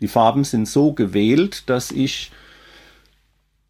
Die 0.00 0.08
Farben 0.08 0.44
sind 0.44 0.68
so 0.68 0.92
gewählt, 0.92 1.64
dass 1.66 1.90
ich 1.90 2.30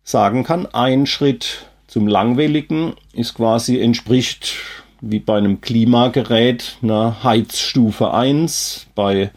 sagen 0.04 0.44
kann, 0.44 0.66
ein 0.66 1.06
Schritt 1.06 1.66
zum 1.92 2.06
Langwelligen 2.06 2.94
ist 3.12 3.34
quasi 3.34 3.78
entspricht 3.78 4.54
wie 5.02 5.18
bei 5.18 5.37
einem 5.37 5.61
Klimagerät 5.61 6.78
einer 6.80 7.22
Heizstufe 7.22 8.14
1. 8.14 8.87
Bei 8.94 9.30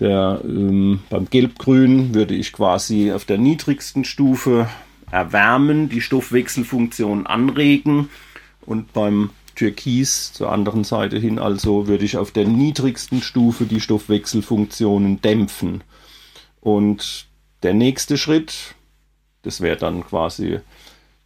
der, 0.00 0.40
ähm, 0.42 1.04
beim 1.10 1.30
Gelbgrün 1.30 2.12
würde 2.12 2.34
ich 2.34 2.52
quasi 2.52 3.12
auf 3.12 3.24
der 3.24 3.38
niedrigsten 3.38 4.04
Stufe 4.04 4.68
erwärmen, 5.12 5.88
die 5.88 6.00
Stoffwechselfunktion 6.00 7.24
anregen 7.28 8.08
und 8.66 8.92
beim 8.92 9.30
Türkis 9.54 10.32
zur 10.32 10.50
anderen 10.50 10.82
Seite 10.82 11.20
hin 11.20 11.38
also 11.38 11.86
würde 11.86 12.04
ich 12.04 12.16
auf 12.16 12.32
der 12.32 12.48
niedrigsten 12.48 13.22
Stufe 13.22 13.66
die 13.66 13.80
Stoffwechselfunktionen 13.80 15.20
dämpfen. 15.20 15.84
Und 16.60 17.26
der 17.62 17.74
nächste 17.74 18.18
Schritt, 18.18 18.74
das 19.42 19.60
wäre 19.60 19.76
dann 19.76 20.04
quasi 20.04 20.58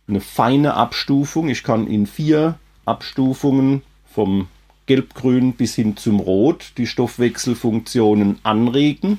eine 0.09 0.21
feine 0.21 0.75
Abstufung. 0.75 1.49
Ich 1.49 1.63
kann 1.63 1.87
in 1.87 2.07
vier 2.07 2.59
Abstufungen 2.85 3.83
vom 4.11 4.49
Gelbgrün 4.87 5.53
bis 5.53 5.75
hin 5.75 5.97
zum 5.97 6.19
Rot 6.19 6.73
die 6.79 6.87
Stoffwechselfunktionen 6.87 8.39
anregen 8.43 9.19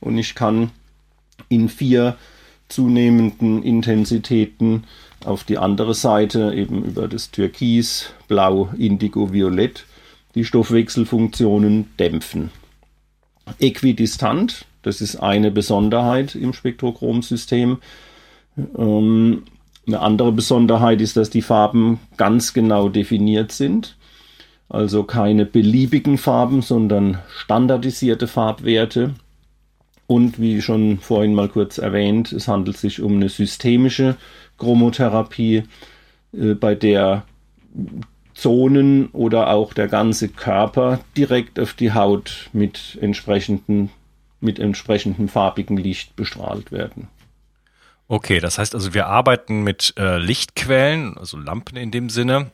und 0.00 0.18
ich 0.18 0.34
kann 0.34 0.70
in 1.48 1.68
vier 1.68 2.16
zunehmenden 2.68 3.62
Intensitäten 3.62 4.84
auf 5.24 5.44
die 5.44 5.58
andere 5.58 5.94
Seite 5.94 6.52
eben 6.54 6.84
über 6.84 7.06
das 7.06 7.30
Türkis, 7.30 8.10
Blau, 8.26 8.70
Indigo, 8.76 9.32
Violett 9.32 9.86
die 10.34 10.44
Stoffwechselfunktionen 10.44 11.96
dämpfen. 11.98 12.50
Äquidistant, 13.60 14.66
das 14.82 15.00
ist 15.00 15.16
eine 15.16 15.50
Besonderheit 15.50 16.34
im 16.34 16.52
Spektrochromsystem. 16.52 17.78
Ähm, 18.76 19.42
eine 19.86 20.00
andere 20.00 20.32
Besonderheit 20.32 21.00
ist, 21.00 21.16
dass 21.16 21.30
die 21.30 21.42
Farben 21.42 22.00
ganz 22.16 22.52
genau 22.52 22.88
definiert 22.88 23.52
sind. 23.52 23.96
Also 24.68 25.04
keine 25.04 25.46
beliebigen 25.46 26.18
Farben, 26.18 26.60
sondern 26.60 27.18
standardisierte 27.28 28.26
Farbwerte. 28.26 29.14
Und 30.08 30.40
wie 30.40 30.60
schon 30.60 30.98
vorhin 30.98 31.34
mal 31.34 31.48
kurz 31.48 31.78
erwähnt, 31.78 32.32
es 32.32 32.48
handelt 32.48 32.76
sich 32.76 33.00
um 33.00 33.16
eine 33.16 33.28
systemische 33.28 34.16
Chromotherapie, 34.58 35.64
äh, 36.32 36.54
bei 36.54 36.74
der 36.74 37.24
Zonen 38.34 39.08
oder 39.08 39.50
auch 39.50 39.72
der 39.72 39.88
ganze 39.88 40.28
Körper 40.28 41.00
direkt 41.16 41.58
auf 41.58 41.72
die 41.72 41.92
Haut 41.92 42.50
mit 42.52 42.98
entsprechendem, 43.00 43.88
mit 44.40 44.58
entsprechendem 44.58 45.28
farbigen 45.28 45.76
Licht 45.76 46.16
bestrahlt 46.16 46.70
werden. 46.70 47.08
Okay, 48.08 48.38
das 48.38 48.58
heißt 48.58 48.74
also, 48.74 48.94
wir 48.94 49.06
arbeiten 49.06 49.62
mit 49.62 49.94
äh, 49.96 50.18
Lichtquellen, 50.18 51.18
also 51.18 51.36
Lampen 51.36 51.76
in 51.76 51.90
dem 51.90 52.08
Sinne. 52.08 52.52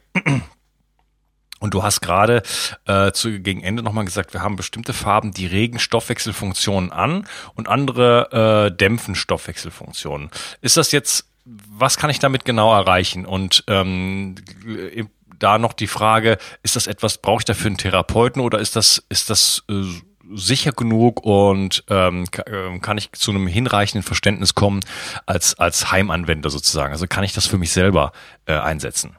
Und 1.60 1.74
du 1.74 1.84
hast 1.84 2.00
gerade 2.00 2.42
äh, 2.86 3.12
zu, 3.12 3.38
gegen 3.38 3.62
Ende 3.62 3.84
nochmal 3.84 4.04
gesagt, 4.04 4.32
wir 4.32 4.42
haben 4.42 4.56
bestimmte 4.56 4.92
Farben, 4.92 5.32
die 5.32 5.46
regen 5.46 5.78
Stoffwechselfunktionen 5.78 6.90
an 6.90 7.28
und 7.54 7.68
andere 7.68 8.70
äh, 8.72 8.76
dämpfen 8.76 9.14
Stoffwechselfunktionen. 9.14 10.30
Ist 10.60 10.76
das 10.76 10.90
jetzt, 10.90 11.28
was 11.44 11.98
kann 11.98 12.10
ich 12.10 12.18
damit 12.18 12.44
genau 12.44 12.74
erreichen? 12.74 13.26
Und 13.26 13.62
ähm, 13.68 14.34
da 15.38 15.58
noch 15.58 15.72
die 15.72 15.86
Frage, 15.86 16.38
ist 16.64 16.74
das 16.74 16.88
etwas, 16.88 17.18
brauche 17.18 17.42
ich 17.42 17.44
dafür 17.44 17.68
einen 17.68 17.76
Therapeuten 17.76 18.42
oder 18.42 18.58
ist 18.58 18.74
das, 18.74 19.04
ist 19.08 19.30
das 19.30 19.62
äh, 19.68 19.84
sicher 20.34 20.72
genug 20.72 21.24
und 21.24 21.84
ähm, 21.88 22.24
ähm, 22.46 22.80
kann 22.80 22.98
ich 22.98 23.12
zu 23.12 23.30
einem 23.30 23.46
hinreichenden 23.46 24.02
Verständnis 24.02 24.54
kommen 24.54 24.80
als, 25.26 25.58
als 25.58 25.90
Heimanwender 25.90 26.50
sozusagen. 26.50 26.92
Also 26.92 27.06
kann 27.06 27.24
ich 27.24 27.32
das 27.32 27.46
für 27.46 27.58
mich 27.58 27.72
selber 27.72 28.12
äh, 28.46 28.54
einsetzen. 28.54 29.16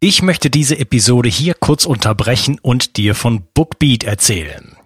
Ich 0.00 0.22
möchte 0.22 0.48
diese 0.48 0.78
Episode 0.78 1.28
hier 1.28 1.54
kurz 1.54 1.84
unterbrechen 1.84 2.58
und 2.60 2.96
dir 2.96 3.14
von 3.14 3.42
Bookbeat 3.52 4.04
erzählen. 4.04 4.76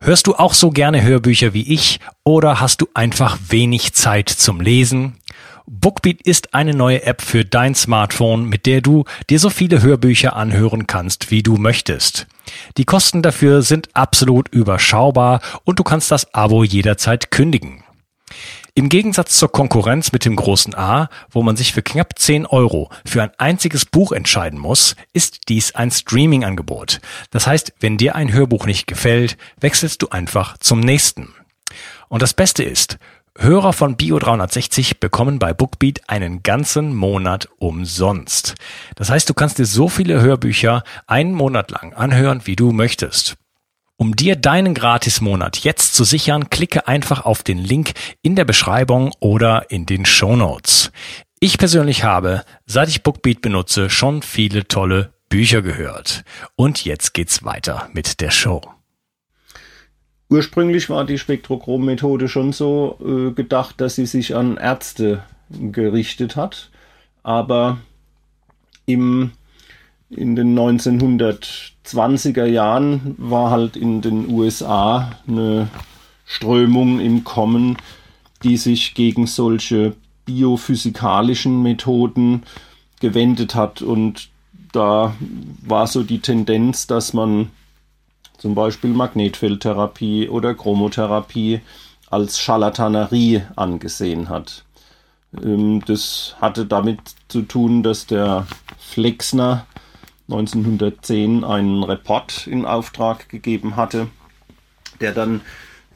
Hörst 0.00 0.26
du 0.26 0.34
auch 0.34 0.54
so 0.54 0.70
gerne 0.70 1.02
Hörbücher 1.02 1.52
wie 1.52 1.74
ich 1.74 2.00
oder 2.24 2.60
hast 2.60 2.80
du 2.80 2.86
einfach 2.94 3.38
wenig 3.48 3.92
Zeit 3.92 4.30
zum 4.30 4.60
Lesen? 4.60 5.19
Bookbeat 5.72 6.20
ist 6.22 6.52
eine 6.52 6.74
neue 6.74 7.04
App 7.04 7.22
für 7.22 7.44
dein 7.44 7.76
Smartphone, 7.76 8.44
mit 8.46 8.66
der 8.66 8.80
du 8.80 9.04
dir 9.28 9.38
so 9.38 9.50
viele 9.50 9.82
Hörbücher 9.82 10.34
anhören 10.34 10.88
kannst, 10.88 11.30
wie 11.30 11.44
du 11.44 11.58
möchtest. 11.58 12.26
Die 12.76 12.84
Kosten 12.84 13.22
dafür 13.22 13.62
sind 13.62 13.88
absolut 13.94 14.48
überschaubar 14.48 15.40
und 15.62 15.78
du 15.78 15.84
kannst 15.84 16.10
das 16.10 16.34
Abo 16.34 16.64
jederzeit 16.64 17.30
kündigen. 17.30 17.84
Im 18.74 18.88
Gegensatz 18.88 19.36
zur 19.36 19.52
Konkurrenz 19.52 20.10
mit 20.10 20.24
dem 20.24 20.34
großen 20.34 20.74
A, 20.74 21.08
wo 21.30 21.44
man 21.44 21.54
sich 21.54 21.72
für 21.72 21.82
knapp 21.82 22.18
10 22.18 22.46
Euro 22.46 22.90
für 23.04 23.22
ein 23.22 23.30
einziges 23.38 23.84
Buch 23.84 24.10
entscheiden 24.10 24.58
muss, 24.58 24.96
ist 25.12 25.48
dies 25.48 25.76
ein 25.76 25.92
Streaming-Angebot. 25.92 27.00
Das 27.30 27.46
heißt, 27.46 27.74
wenn 27.78 27.96
dir 27.96 28.16
ein 28.16 28.32
Hörbuch 28.32 28.66
nicht 28.66 28.88
gefällt, 28.88 29.36
wechselst 29.60 30.02
du 30.02 30.08
einfach 30.08 30.58
zum 30.58 30.80
nächsten. 30.80 31.32
Und 32.08 32.22
das 32.22 32.34
Beste 32.34 32.64
ist, 32.64 32.98
Hörer 33.42 33.72
von 33.72 33.96
Bio360 33.96 35.00
bekommen 35.00 35.38
bei 35.38 35.54
Bookbeat 35.54 36.02
einen 36.08 36.42
ganzen 36.42 36.94
Monat 36.94 37.48
umsonst. 37.56 38.54
Das 38.96 39.08
heißt, 39.08 39.30
du 39.30 39.32
kannst 39.32 39.58
dir 39.58 39.64
so 39.64 39.88
viele 39.88 40.20
Hörbücher 40.20 40.84
einen 41.06 41.32
Monat 41.32 41.70
lang 41.70 41.94
anhören, 41.94 42.42
wie 42.44 42.54
du 42.54 42.72
möchtest. 42.72 43.38
Um 43.96 44.14
dir 44.14 44.36
deinen 44.36 44.74
Gratismonat 44.74 45.56
jetzt 45.60 45.94
zu 45.94 46.04
sichern, 46.04 46.50
klicke 46.50 46.86
einfach 46.86 47.24
auf 47.24 47.42
den 47.42 47.56
Link 47.56 47.94
in 48.20 48.36
der 48.36 48.44
Beschreibung 48.44 49.14
oder 49.20 49.70
in 49.70 49.86
den 49.86 50.04
Show 50.04 50.36
Notes. 50.36 50.92
Ich 51.38 51.56
persönlich 51.56 52.04
habe, 52.04 52.44
seit 52.66 52.90
ich 52.90 53.02
Bookbeat 53.02 53.40
benutze, 53.40 53.88
schon 53.88 54.20
viele 54.20 54.68
tolle 54.68 55.14
Bücher 55.30 55.62
gehört. 55.62 56.24
Und 56.56 56.84
jetzt 56.84 57.14
geht's 57.14 57.42
weiter 57.42 57.88
mit 57.94 58.20
der 58.20 58.32
Show. 58.32 58.60
Ursprünglich 60.30 60.88
war 60.88 61.04
die 61.04 61.18
Spektrochrom-Methode 61.18 62.28
schon 62.28 62.52
so 62.52 62.96
äh, 63.04 63.32
gedacht, 63.32 63.80
dass 63.80 63.96
sie 63.96 64.06
sich 64.06 64.36
an 64.36 64.56
Ärzte 64.56 65.24
gerichtet 65.50 66.36
hat. 66.36 66.70
Aber 67.24 67.78
im, 68.86 69.32
in 70.08 70.36
den 70.36 70.56
1920er 70.56 72.44
Jahren 72.44 73.16
war 73.18 73.50
halt 73.50 73.76
in 73.76 74.02
den 74.02 74.30
USA 74.30 75.18
eine 75.26 75.68
Strömung 76.24 77.00
im 77.00 77.24
Kommen, 77.24 77.76
die 78.44 78.56
sich 78.56 78.94
gegen 78.94 79.26
solche 79.26 79.96
biophysikalischen 80.26 81.60
Methoden 81.60 82.44
gewendet 83.00 83.56
hat. 83.56 83.82
Und 83.82 84.28
da 84.70 85.16
war 85.60 85.88
so 85.88 86.04
die 86.04 86.20
Tendenz, 86.20 86.86
dass 86.86 87.14
man 87.14 87.50
zum 88.40 88.54
Beispiel 88.54 88.90
Magnetfeldtherapie 88.90 90.28
oder 90.30 90.54
Chromotherapie, 90.54 91.60
als 92.08 92.40
Scharlatanerie 92.40 93.42
angesehen 93.54 94.30
hat. 94.30 94.64
Ähm, 95.40 95.82
das 95.86 96.34
hatte 96.40 96.64
damit 96.64 97.00
zu 97.28 97.42
tun, 97.42 97.82
dass 97.82 98.06
der 98.06 98.46
Flexner 98.78 99.66
1910 100.28 101.44
einen 101.44 101.82
Report 101.82 102.46
in 102.46 102.64
Auftrag 102.64 103.28
gegeben 103.28 103.76
hatte, 103.76 104.08
der 105.00 105.12
dann 105.12 105.42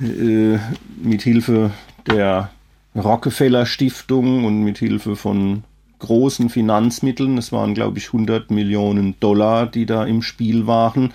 äh, 0.00 0.59
mit 1.02 1.22
Hilfe 1.22 1.70
der 2.07 2.50
Rockefeller 2.94 3.64
Stiftung 3.64 4.44
und 4.44 4.62
mit 4.62 4.78
Hilfe 4.78 5.16
von 5.16 5.64
großen 5.98 6.50
Finanzmitteln, 6.50 7.38
es 7.38 7.52
waren 7.52 7.72
glaube 7.72 7.98
ich 7.98 8.09
100 8.09 8.50
Millionen 8.50 9.18
Dollar, 9.18 9.66
die 9.66 9.87
da 9.87 10.04
im 10.04 10.20
Spiel 10.20 10.66
waren, 10.66 11.12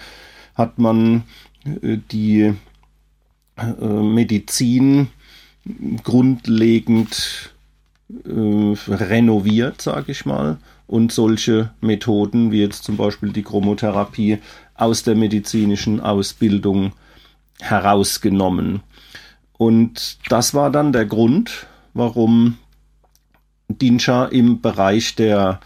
hat 0.60 0.78
man 0.78 1.24
äh, 1.63 1.98
die 2.12 2.54
äh, 3.58 3.86
Medizin 3.88 5.08
grundlegend 6.04 7.54
äh, 8.26 8.76
renoviert, 8.88 9.82
sage 9.82 10.12
ich 10.12 10.26
mal, 10.26 10.58
und 10.86 11.12
solche 11.12 11.72
Methoden 11.82 12.52
wie 12.52 12.62
jetzt 12.62 12.84
zum 12.84 12.98
Beispiel 12.98 13.32
die 13.32 13.43
Chromotherapie 13.43 14.39
aus 14.76 15.04
der 15.04 15.15
medizinischen 15.15 16.00
Ausbildung 16.00 16.93
herausgenommen. 17.60 18.82
Und 19.58 20.17
das 20.30 20.54
war 20.54 20.72
dann 20.72 20.91
der 20.93 21.06
Grund, 21.06 21.67
warum 21.93 22.58
Dinscha 23.67 24.26
im 24.26 24.62
Bereich 24.62 25.15
der 25.15 25.60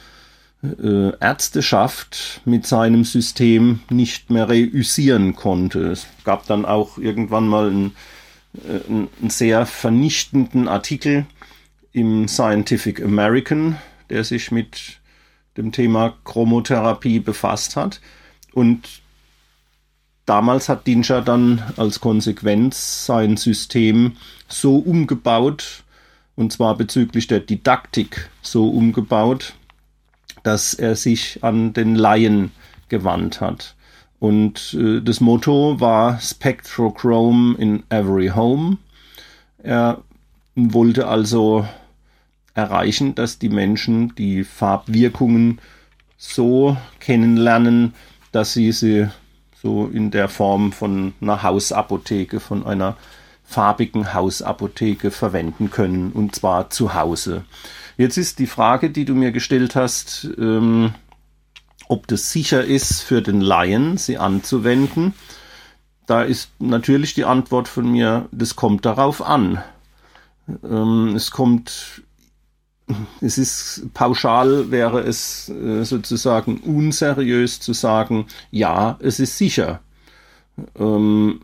äh, 0.64 1.12
Ärzteschaft 1.20 2.42
mit 2.46 2.66
seinem 2.66 3.04
System 3.04 3.82
nicht 3.90 4.30
mehr 4.30 4.48
reüssieren 4.48 5.36
konnte. 5.36 5.92
Es 5.92 6.08
gab 6.24 6.48
dann 6.48 6.66
auch 6.66 6.98
irgendwann 6.98 7.48
mal 7.48 7.70
einen, 7.70 7.96
äh, 8.56 8.90
einen 8.90 9.30
sehr 9.30 9.66
vernichtenden 9.66 10.68
Artikel 10.68 11.26
im 11.92 12.28
Scientific 12.28 13.04
American, 13.04 13.78
der 14.10 14.24
sich 14.24 14.52
mit 14.52 15.00
dem 15.58 15.72
Thema 15.72 16.16
Chromotherapie 16.24 17.20
befasst 17.20 17.76
hat. 17.76 18.02
Und 18.54 19.02
damals 20.26 20.70
hat 20.70 20.88
Dinscher 20.88 21.22
dann 21.22 21.62
als 21.78 22.00
Konsequenz 22.00 23.06
sein 23.06 23.38
System 23.38 24.14
so 24.48 24.78
umgebaut, 24.78 25.84
und 26.36 26.52
zwar 26.52 26.76
bezüglich 26.76 27.28
der 27.28 27.42
Didaktik 27.42 28.30
so 28.42 28.70
umgebaut, 28.70 29.54
dass 30.44 30.74
er 30.74 30.96
sich 30.96 31.44
an 31.44 31.74
den 31.74 31.96
Laien 31.96 32.52
gewandt 32.90 33.42
hat. 33.42 33.76
Und 34.20 34.74
äh, 34.80 35.02
das 35.02 35.20
Motto 35.20 35.80
war 35.80 36.20
Spectrochrome 36.20 37.58
in 37.58 37.84
every 37.90 38.30
home. 38.30 38.78
Er 39.58 40.02
wollte 40.56 41.08
also 41.08 41.68
erreichen, 42.54 43.16
dass 43.16 43.40
die 43.40 43.50
Menschen 43.50 44.14
die 44.16 44.44
Farbwirkungen 44.44 45.60
so 46.18 46.78
kennenlernen, 47.00 47.94
dass 48.32 48.54
sie 48.54 48.72
sie 48.72 49.08
so 49.62 49.88
in 49.88 50.12
der 50.12 50.30
Form 50.30 50.72
von 50.72 51.14
einer 51.22 51.42
Hausapotheke, 51.44 52.40
von 52.40 52.66
einer 52.66 52.98
farbigen 53.44 54.14
Hausapotheke 54.14 55.12
verwenden 55.12 55.70
können 55.70 56.12
und 56.12 56.36
zwar 56.36 56.70
zu 56.70 56.94
Hause. 56.94 57.46
Jetzt 57.98 58.18
ist 58.18 58.40
die 58.40 58.48
Frage, 58.48 58.90
die 58.90 59.06
du 59.06 59.14
mir 59.16 59.32
gestellt 59.32 59.76
hast, 59.76 60.28
ähm, 60.38 60.94
ob 61.88 62.08
das 62.08 62.32
sicher 62.32 62.64
ist 62.64 63.02
für 63.02 63.22
den 63.22 63.42
Laien, 63.42 63.98
sie 63.98 64.18
anzuwenden. 64.18 65.14
Da 66.06 66.24
ist 66.24 66.50
natürlich 66.60 67.14
die 67.14 67.26
Antwort 67.26 67.68
von 67.68 67.90
mir, 67.92 68.28
das 68.32 68.56
kommt 68.56 68.86
darauf 68.86 69.22
an. 69.22 69.64
Ähm, 70.64 71.16
es 71.16 71.32
kommt 71.32 72.04
es 73.22 73.38
ist 73.38 73.88
pauschal 73.94 74.70
wäre 74.70 75.02
es 75.02 75.50
äh, 75.50 75.84
sozusagen 75.84 76.58
unseriös 76.58 77.60
zu 77.60 77.74
sagen, 77.74 78.28
ja, 78.52 78.98
es 79.02 79.20
ist 79.20 79.38
sicher. 79.38 79.80
Ähm, 80.78 81.42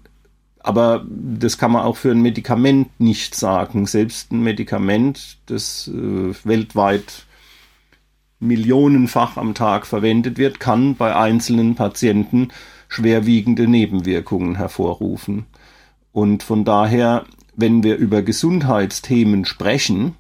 aber 0.60 1.06
das 1.10 1.58
kann 1.58 1.72
man 1.72 1.84
auch 1.84 1.98
für 1.98 2.12
ein 2.12 2.22
Medikament 2.22 3.00
nicht 3.00 3.36
sagen. 3.36 3.86
Selbst 3.86 4.32
ein 4.32 4.42
Medikament, 4.44 5.38
das 5.46 5.88
äh, 5.88 6.34
weltweit 6.44 7.26
millionenfach 8.40 9.38
am 9.38 9.54
Tag 9.54 9.86
verwendet 9.86 10.38
wird, 10.38 10.60
kann 10.60 10.96
bei 10.96 11.16
einzelnen 11.16 11.76
Patienten 11.76 12.50
schwerwiegende 12.88 13.68
Nebenwirkungen 13.68 14.56
hervorrufen. 14.56 15.46
Und 16.12 16.44
von 16.44 16.66
daher, 16.66 17.26
wenn 17.56 17.84
wir 17.84 17.98
über 17.98 18.22
Gesundheitsthemen 18.22 19.46
sprechen, 19.46 20.16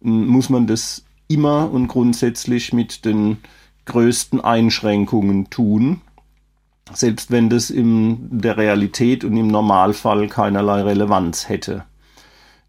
muss 0.00 0.48
man 0.48 0.66
das 0.66 1.04
immer 1.26 1.70
und 1.70 1.88
grundsätzlich 1.88 2.72
mit 2.72 3.04
den 3.04 3.38
größten 3.84 4.40
Einschränkungen 4.40 5.50
tun, 5.50 6.00
selbst 6.92 7.30
wenn 7.30 7.48
das 7.48 7.70
in 7.70 8.40
der 8.40 8.56
Realität 8.56 9.24
und 9.24 9.36
im 9.36 9.48
Normalfall 9.48 10.28
keinerlei 10.28 10.82
Relevanz 10.82 11.48
hätte. 11.48 11.84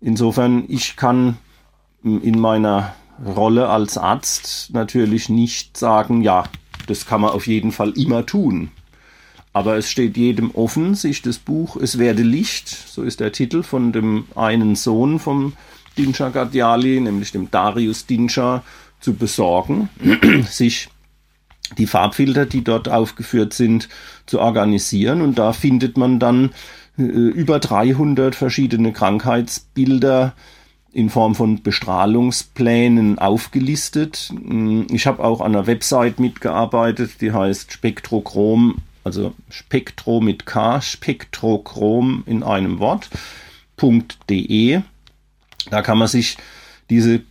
Insofern, 0.01 0.65
ich 0.67 0.95
kann 0.95 1.37
in 2.03 2.39
meiner 2.39 2.93
Rolle 3.25 3.69
als 3.69 3.97
Arzt 3.97 4.69
natürlich 4.73 5.29
nicht 5.29 5.77
sagen, 5.77 6.21
ja, 6.21 6.45
das 6.87 7.05
kann 7.05 7.21
man 7.21 7.31
auf 7.31 7.47
jeden 7.47 7.71
Fall 7.71 7.91
immer 7.91 8.25
tun. 8.25 8.71
Aber 9.51 9.77
es 9.77 9.89
steht 9.89 10.15
jedem 10.15 10.51
offen, 10.51 10.95
sich 10.95 11.21
das 11.21 11.39
Buch 11.39 11.75
Es 11.75 11.97
werde 11.97 12.21
Licht, 12.21 12.69
so 12.69 13.03
ist 13.03 13.19
der 13.19 13.31
Titel 13.31 13.63
von 13.63 13.91
dem 13.91 14.25
einen 14.35 14.75
Sohn 14.75 15.19
vom 15.19 15.53
Dinscha 15.97 16.29
Gadiali, 16.29 16.99
nämlich 16.99 17.31
dem 17.31 17.51
Darius 17.51 18.05
Dinscha, 18.05 18.63
zu 19.01 19.13
besorgen, 19.13 19.89
sich 20.49 20.89
die 21.77 21.87
Farbfilter, 21.87 22.45
die 22.45 22.63
dort 22.63 22.89
aufgeführt 22.89 23.53
sind, 23.53 23.89
zu 24.25 24.39
organisieren. 24.39 25.21
Und 25.21 25.37
da 25.37 25.53
findet 25.53 25.97
man 25.97 26.19
dann 26.19 26.51
äh, 26.97 27.03
über 27.03 27.59
300 27.59 28.35
verschiedene 28.35 28.93
Krankheitsbilder 28.93 30.33
in 30.91 31.09
Form 31.09 31.35
von 31.35 31.61
Bestrahlungsplänen 31.61 33.19
aufgelistet. 33.19 34.31
Mm, 34.33 34.83
ich 34.91 35.07
habe 35.07 35.23
auch 35.23 35.41
an 35.41 35.55
einer 35.55 35.67
Website 35.67 36.19
mitgearbeitet, 36.19 37.21
die 37.21 37.31
heißt 37.31 37.71
Spektrochrom, 37.71 38.77
also 39.03 39.33
Spektro 39.49 40.19
mit 40.21 40.45
K, 40.45 40.81
Spektrochrom 40.81 42.23
in 42.25 42.43
einem 42.43 42.79
Wort.de. 42.79 43.11
Da 45.69 45.81
kann 45.81 45.97
man 45.97 46.07
sich 46.07 46.37
diese 46.89 47.21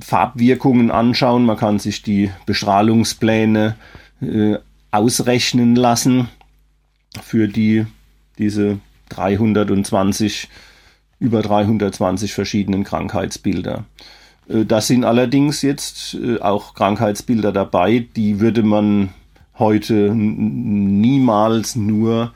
Farbwirkungen 0.00 0.90
anschauen, 0.90 1.44
man 1.44 1.56
kann 1.56 1.78
sich 1.78 2.02
die 2.02 2.30
Bestrahlungspläne 2.46 3.76
äh, 4.20 4.56
ausrechnen 4.90 5.76
lassen 5.76 6.28
für 7.22 7.48
die, 7.48 7.86
diese 8.38 8.78
320, 9.10 10.48
über 11.18 11.42
320 11.42 12.32
verschiedenen 12.32 12.84
Krankheitsbilder. 12.84 13.84
Äh, 14.48 14.64
da 14.64 14.80
sind 14.80 15.04
allerdings 15.04 15.62
jetzt 15.62 16.14
äh, 16.14 16.40
auch 16.40 16.74
Krankheitsbilder 16.74 17.52
dabei, 17.52 18.06
die 18.16 18.40
würde 18.40 18.62
man 18.62 19.10
heute 19.58 20.14
niemals 20.14 21.76
nur 21.76 22.32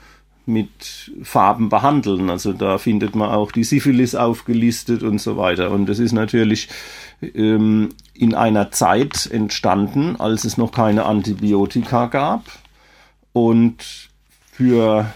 mit 0.47 1.13
Farben 1.23 1.69
behandeln. 1.69 2.31
Also 2.31 2.53
da 2.53 2.79
findet 2.79 3.15
man 3.15 3.31
auch 3.31 3.53
die 3.53 3.65
Syphilis 3.65 4.15
aufgelistet 4.15 5.03
und 5.03 5.21
so 5.21 5.37
weiter. 5.37 5.71
Und 5.71 5.87
das 5.87 5.99
ist 5.99 6.13
natürlich 6.13 6.69
ähm, 7.23 7.91
in 8.15 8.35
einer 8.35 8.71
Zeit 8.71 9.29
entstanden, 9.31 10.17
als 10.19 10.45
es 10.45 10.57
noch 10.57 10.73
keine 10.73 11.05
Antibiotika 11.07 12.07
gab. 12.07 12.45
Und 13.33 14.09
für 14.53 15.13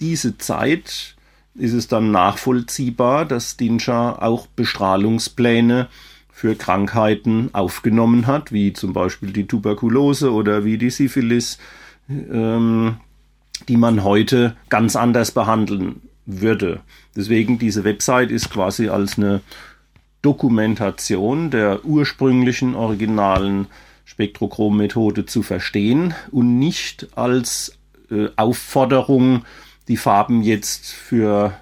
diese 0.00 0.36
Zeit 0.38 1.16
ist 1.54 1.72
es 1.72 1.88
dann 1.88 2.10
nachvollziehbar, 2.10 3.24
dass 3.24 3.56
Dinscha 3.56 4.16
auch 4.20 4.46
Bestrahlungspläne 4.46 5.88
für 6.30 6.54
Krankheiten 6.54 7.48
aufgenommen 7.54 8.26
hat, 8.26 8.52
wie 8.52 8.74
zum 8.74 8.92
Beispiel 8.92 9.32
die 9.32 9.46
Tuberkulose 9.46 10.32
oder 10.32 10.64
wie 10.64 10.76
die 10.76 10.90
Syphilis. 10.90 11.58
Ähm, 12.10 12.98
die 13.68 13.76
man 13.76 14.04
heute 14.04 14.56
ganz 14.68 14.96
anders 14.96 15.30
behandeln 15.30 16.02
würde. 16.26 16.80
Deswegen 17.14 17.58
diese 17.58 17.84
Website 17.84 18.30
ist 18.30 18.50
quasi 18.50 18.88
als 18.88 19.16
eine 19.16 19.40
Dokumentation 20.22 21.50
der 21.50 21.84
ursprünglichen 21.84 22.74
originalen 22.74 23.68
Spektrochrom-Methode 24.04 25.26
zu 25.26 25.42
verstehen 25.42 26.14
und 26.30 26.58
nicht 26.58 27.08
als 27.16 27.78
äh, 28.10 28.28
Aufforderung, 28.36 29.44
die 29.88 29.96
Farben 29.96 30.42
jetzt 30.42 30.92
für 30.92 31.52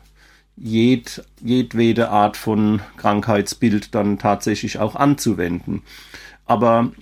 jed, 0.56 1.24
jedwede 1.42 2.10
Art 2.10 2.36
von 2.36 2.80
Krankheitsbild 2.96 3.94
dann 3.94 4.18
tatsächlich 4.18 4.78
auch 4.78 4.94
anzuwenden. 4.94 5.82
Aber 6.46 6.92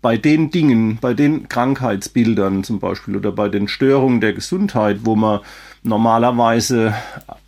bei 0.00 0.16
den 0.16 0.50
Dingen, 0.50 0.98
bei 1.00 1.14
den 1.14 1.48
Krankheitsbildern 1.48 2.64
zum 2.64 2.80
Beispiel 2.80 3.16
oder 3.16 3.32
bei 3.32 3.48
den 3.48 3.68
Störungen 3.68 4.20
der 4.20 4.32
Gesundheit, 4.32 5.00
wo 5.04 5.16
man 5.16 5.40
normalerweise 5.82 6.94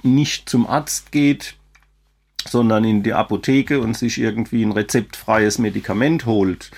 nicht 0.02 0.48
zum 0.48 0.66
Arzt 0.66 1.12
geht, 1.12 1.54
sondern 2.46 2.84
in 2.84 3.02
die 3.02 3.12
Apotheke 3.12 3.80
und 3.80 3.96
sich 3.96 4.18
irgendwie 4.18 4.62
ein 4.62 4.72
rezeptfreies 4.72 5.58
Medikament 5.58 6.26
holt. 6.26 6.70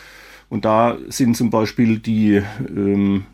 Und 0.48 0.64
da 0.64 0.98
sind 1.08 1.36
zum 1.36 1.50
Beispiel 1.50 1.98
die 1.98 2.42
ähm, 2.68 3.24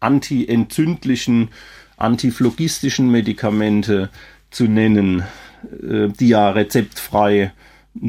antientzündlichen, 0.00 1.48
antiphloggistischen 1.96 3.10
Medikamente 3.10 4.08
zu 4.50 4.64
nennen, 4.64 5.22
äh, 5.82 6.08
die 6.08 6.28
ja 6.28 6.50
rezeptfrei 6.50 7.52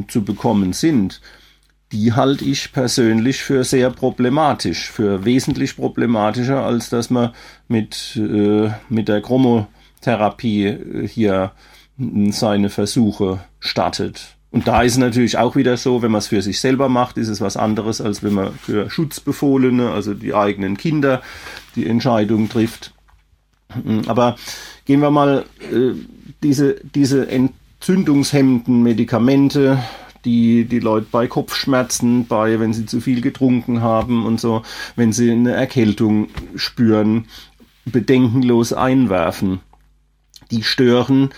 zu 0.08 0.24
bekommen 0.24 0.74
sind. 0.74 1.22
Die 1.92 2.14
halte 2.14 2.46
ich 2.46 2.72
persönlich 2.72 3.44
für 3.44 3.64
sehr 3.64 3.90
problematisch, 3.90 4.90
für 4.90 5.26
wesentlich 5.26 5.76
problematischer, 5.76 6.64
als 6.64 6.90
dass 6.90 7.10
man 7.10 7.32
mit, 7.68 8.16
äh, 8.16 8.70
mit 8.90 9.10
der 9.10 9.22
Chromotherapie 9.22 10.66
äh, 10.68 11.08
hier 11.08 11.52
seine 12.30 12.70
Versuche 12.70 13.42
startet. 13.60 14.38
Und 14.52 14.68
da 14.68 14.82
ist 14.82 14.98
natürlich 14.98 15.38
auch 15.38 15.56
wieder 15.56 15.78
so, 15.78 16.02
wenn 16.02 16.12
man 16.12 16.20
es 16.20 16.28
für 16.28 16.42
sich 16.42 16.60
selber 16.60 16.90
macht, 16.90 17.18
ist 17.18 17.30
es 17.30 17.40
was 17.40 17.56
anderes, 17.56 18.02
als 18.02 18.22
wenn 18.22 18.34
man 18.34 18.54
für 18.54 18.90
Schutzbefohlene, 18.90 19.92
also 19.92 20.14
die 20.14 20.34
eigenen 20.34 20.76
Kinder, 20.76 21.22
die 21.76 21.88
Entscheidung 21.88 22.50
trifft. 22.50 22.94
Aber 24.08 24.36
gehen 24.86 25.00
wir 25.00 25.12
mal 25.12 25.46
äh, 25.72 25.94
diese, 26.44 26.76
diese 26.84 27.30
entzündungshemmenden 27.30 28.84
Medikamente, 28.84 29.80
die 30.26 30.66
die 30.66 30.80
Leute 30.80 31.08
bei 31.12 31.28
Kopfschmerzen, 31.28 32.28
bei, 32.28 32.60
wenn 32.60 32.74
sie 32.74 32.86
zu 32.86 33.02
viel 33.02 33.22
getrunken 33.22 33.82
haben 33.82 34.26
und 34.26 34.40
so, 34.40 34.64
wenn 34.96 35.14
sie 35.14 35.32
eine 35.32 35.54
Erkältung 35.54 36.30
spüren, 36.56 37.26
bedenkenlos 37.86 38.74
einwerfen. 38.74 39.60
Die 40.52 40.64
stören 40.64 41.30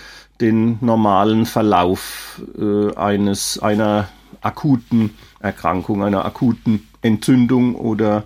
den 0.41 0.77
normalen 0.81 1.45
Verlauf 1.45 2.41
äh, 2.57 2.93
eines 2.95 3.59
einer 3.59 4.09
akuten 4.41 5.11
Erkrankung, 5.39 6.03
einer 6.03 6.25
akuten 6.25 6.87
Entzündung 7.01 7.75
oder 7.75 8.23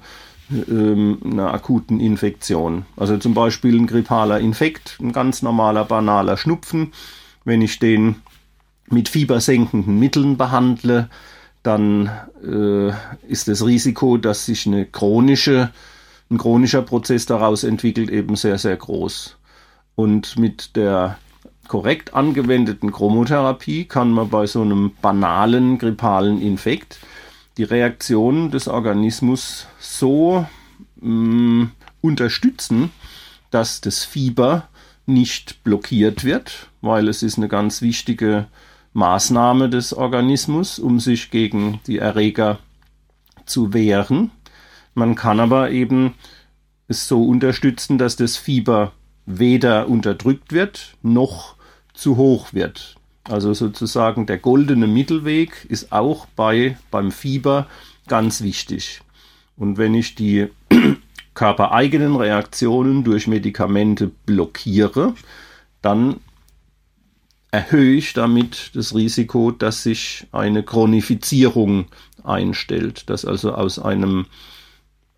ähm, 0.49 1.19
einer 1.23 1.53
akuten 1.53 1.99
Infektion. 1.99 2.85
Also 2.95 3.17
zum 3.17 3.33
Beispiel 3.33 3.77
ein 3.77 3.87
grippaler 3.87 4.39
Infekt, 4.39 4.97
ein 5.01 5.11
ganz 5.11 5.41
normaler, 5.41 5.83
banaler 5.83 6.37
Schnupfen. 6.37 6.93
Wenn 7.43 7.61
ich 7.61 7.79
den 7.79 8.15
mit 8.89 9.09
fiebersenkenden 9.09 9.99
Mitteln 9.99 10.37
behandle, 10.37 11.09
dann 11.63 12.09
äh, 12.43 12.89
ist 13.27 13.47
das 13.47 13.65
Risiko, 13.65 14.17
dass 14.17 14.45
sich 14.45 14.65
eine 14.65 14.85
chronische, 14.85 15.71
ein 16.29 16.37
chronischer 16.37 16.81
Prozess 16.81 17.25
daraus 17.25 17.63
entwickelt, 17.63 18.09
eben 18.09 18.35
sehr, 18.35 18.57
sehr 18.57 18.77
groß. 18.77 19.37
Und 19.95 20.37
mit 20.37 20.75
der 20.75 21.17
korrekt 21.67 22.13
angewendeten 22.13 22.91
Chromotherapie 22.91 23.85
kann 23.85 24.11
man 24.11 24.29
bei 24.29 24.45
so 24.45 24.61
einem 24.61 24.91
banalen 25.01 25.77
grippalen 25.77 26.41
Infekt 26.41 26.99
die 27.57 27.63
Reaktion 27.63 28.51
des 28.51 28.67
Organismus 28.67 29.67
so 29.79 30.45
mh, 31.01 31.63
mm, 31.63 31.71
unterstützen, 32.01 32.91
dass 33.51 33.81
das 33.81 34.05
Fieber 34.05 34.69
nicht 35.05 35.63
blockiert 35.63 36.23
wird, 36.23 36.69
weil 36.81 37.07
es 37.07 37.23
ist 37.23 37.37
eine 37.37 37.47
ganz 37.47 37.81
wichtige 37.81 38.47
Maßnahme 38.97 39.69
des 39.69 39.93
Organismus, 39.93 40.79
um 40.79 40.99
sich 40.99 41.29
gegen 41.29 41.79
die 41.85 41.99
Erreger 41.99 42.57
zu 43.45 43.71
wehren. 43.71 44.31
Man 44.95 45.13
kann 45.13 45.39
aber 45.39 45.69
eben 45.69 46.15
es 46.87 47.07
so 47.07 47.23
unterstützen, 47.23 47.99
dass 47.99 48.15
das 48.15 48.37
Fieber 48.37 48.93
weder 49.27 49.87
unterdrückt 49.87 50.51
wird 50.51 50.97
noch 51.03 51.57
zu 51.93 52.17
hoch 52.17 52.53
wird. 52.53 52.95
Also 53.25 53.53
sozusagen 53.53 54.25
der 54.25 54.39
goldene 54.39 54.87
Mittelweg 54.87 55.67
ist 55.69 55.91
auch 55.91 56.25
bei, 56.35 56.75
beim 56.89 57.11
Fieber 57.11 57.67
ganz 58.07 58.41
wichtig. 58.41 59.01
Und 59.57 59.77
wenn 59.77 59.93
ich 59.93 60.15
die 60.15 60.47
körpereigenen 61.35 62.15
Reaktionen 62.15 63.03
durch 63.03 63.27
Medikamente 63.27 64.07
blockiere, 64.25 65.13
dann 65.83 66.15
erhöhe 67.57 67.95
ich 67.95 68.13
damit 68.13 68.69
das 68.75 68.93
Risiko, 68.93 69.49
dass 69.49 69.81
sich 69.81 70.27
eine 70.31 70.61
Chronifizierung 70.61 71.87
einstellt, 72.23 73.09
dass 73.09 73.25
also 73.25 73.55
aus 73.55 73.79
einem 73.79 74.27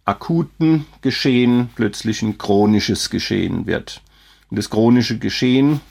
akuten 0.06 0.86
Geschehen 1.02 1.70
plötzlich 1.76 2.22
ein 2.22 2.38
chronisches 2.38 3.10
Geschehen 3.10 3.68
wird. 3.68 4.02
Und 4.50 4.58
das 4.58 4.70
chronische 4.70 5.20
Geschehen 5.20 5.82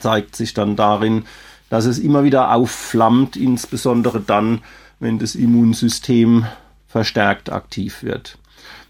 zeigt 0.00 0.34
sich 0.34 0.52
dann 0.52 0.74
darin, 0.74 1.26
dass 1.70 1.84
es 1.84 2.00
immer 2.00 2.24
wieder 2.24 2.52
aufflammt, 2.52 3.36
insbesondere 3.36 4.20
dann, 4.20 4.62
wenn 4.98 5.20
das 5.20 5.36
Immunsystem 5.36 6.44
verstärkt 6.88 7.52
aktiv 7.52 8.02
wird. 8.02 8.36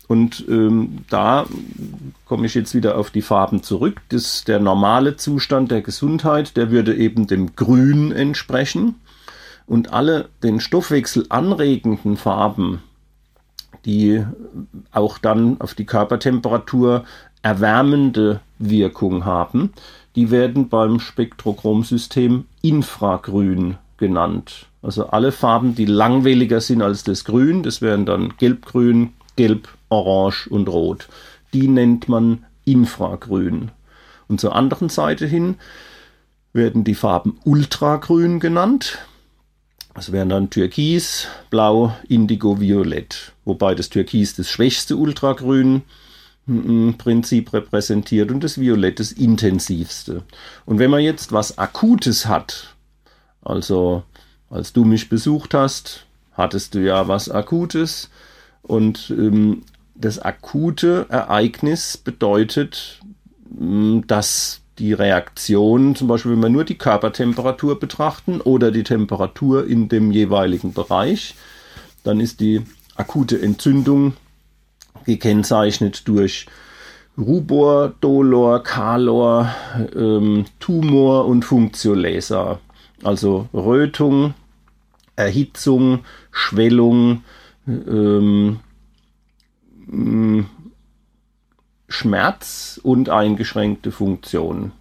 Und 0.08 0.46
ähm, 0.48 1.04
da 1.10 1.46
komme 2.24 2.46
ich 2.46 2.54
jetzt 2.54 2.74
wieder 2.74 2.96
auf 2.96 3.10
die 3.10 3.22
Farben 3.22 3.62
zurück. 3.62 4.00
Das, 4.08 4.42
der 4.44 4.58
normale 4.58 5.16
Zustand 5.16 5.70
der 5.70 5.82
Gesundheit, 5.82 6.56
der 6.56 6.70
würde 6.70 6.96
eben 6.96 7.26
dem 7.26 7.54
Grün 7.54 8.10
entsprechen. 8.10 8.94
Und 9.66 9.92
alle 9.92 10.30
den 10.42 10.60
Stoffwechsel 10.60 11.26
anregenden 11.28 12.16
Farben, 12.16 12.82
die 13.84 14.24
auch 14.92 15.18
dann 15.18 15.60
auf 15.60 15.74
die 15.74 15.84
Körpertemperatur 15.84 17.04
erwärmende 17.42 18.40
Wirkung 18.58 19.26
haben, 19.26 19.74
die 20.16 20.30
werden 20.30 20.70
beim 20.70 21.00
Spektrochromsystem 21.00 22.46
infragrün 22.62 23.76
genannt. 23.98 24.66
Also 24.80 25.08
alle 25.08 25.32
Farben, 25.32 25.74
die 25.74 25.84
langwelliger 25.84 26.62
sind 26.62 26.80
als 26.80 27.04
das 27.04 27.24
Grün, 27.24 27.62
das 27.62 27.82
wären 27.82 28.06
dann 28.06 28.34
gelbgrün, 28.38 29.12
gelb, 29.38 29.68
orange 29.88 30.48
und 30.48 30.68
rot. 30.68 31.08
Die 31.54 31.68
nennt 31.68 32.08
man 32.08 32.44
infragrün. 32.64 33.70
Und 34.26 34.40
zur 34.40 34.54
anderen 34.54 34.88
Seite 34.88 35.26
hin 35.26 35.56
werden 36.52 36.82
die 36.84 36.96
Farben 36.96 37.38
ultragrün 37.44 38.40
genannt. 38.40 38.98
Das 39.94 40.12
wären 40.12 40.28
dann 40.28 40.50
Türkis, 40.50 41.28
Blau, 41.50 41.94
Indigo, 42.08 42.60
Violett. 42.60 43.32
Wobei 43.44 43.74
das 43.74 43.88
Türkis 43.88 44.34
das 44.34 44.50
schwächste 44.50 44.96
Ultragrün 44.96 45.82
Prinzip 46.98 47.52
repräsentiert 47.52 48.30
und 48.30 48.42
das 48.42 48.58
Violett 48.58 49.00
das 49.00 49.12
intensivste. 49.12 50.24
Und 50.64 50.78
wenn 50.78 50.90
man 50.90 51.00
jetzt 51.00 51.30
was 51.30 51.58
Akutes 51.58 52.26
hat, 52.26 52.74
also 53.42 54.02
als 54.50 54.72
du 54.72 54.84
mich 54.84 55.08
besucht 55.08 55.52
hast, 55.54 56.06
hattest 56.32 56.74
du 56.74 56.78
ja 56.80 57.06
was 57.06 57.30
Akutes 57.30 58.08
und 58.62 59.10
ähm, 59.10 59.62
das 59.94 60.18
akute 60.18 61.06
Ereignis 61.08 61.96
bedeutet, 61.96 63.00
ähm, 63.58 64.04
dass 64.06 64.60
die 64.78 64.92
Reaktion, 64.92 65.96
zum 65.96 66.08
Beispiel 66.08 66.32
wenn 66.32 66.42
wir 66.42 66.48
nur 66.48 66.64
die 66.64 66.78
Körpertemperatur 66.78 67.80
betrachten 67.80 68.40
oder 68.40 68.70
die 68.70 68.84
Temperatur 68.84 69.66
in 69.66 69.88
dem 69.88 70.12
jeweiligen 70.12 70.72
Bereich, 70.72 71.34
dann 72.04 72.20
ist 72.20 72.40
die 72.40 72.62
akute 72.94 73.40
Entzündung 73.40 74.14
gekennzeichnet 75.04 76.06
durch 76.06 76.46
Rubor, 77.16 77.94
Dolor, 78.00 78.62
Kalor, 78.62 79.52
ähm, 79.96 80.44
Tumor 80.60 81.26
und 81.26 81.44
Funktiolaser. 81.44 82.60
Also 83.02 83.48
Rötung, 83.52 84.34
Erhitzung, 85.16 86.00
Schwellung, 86.30 87.24
ähm, 87.68 88.60
mm, 89.86 90.40
Schmerz 91.88 92.80
und 92.82 93.08
eingeschränkte 93.08 93.92
Funktion. 93.92 94.72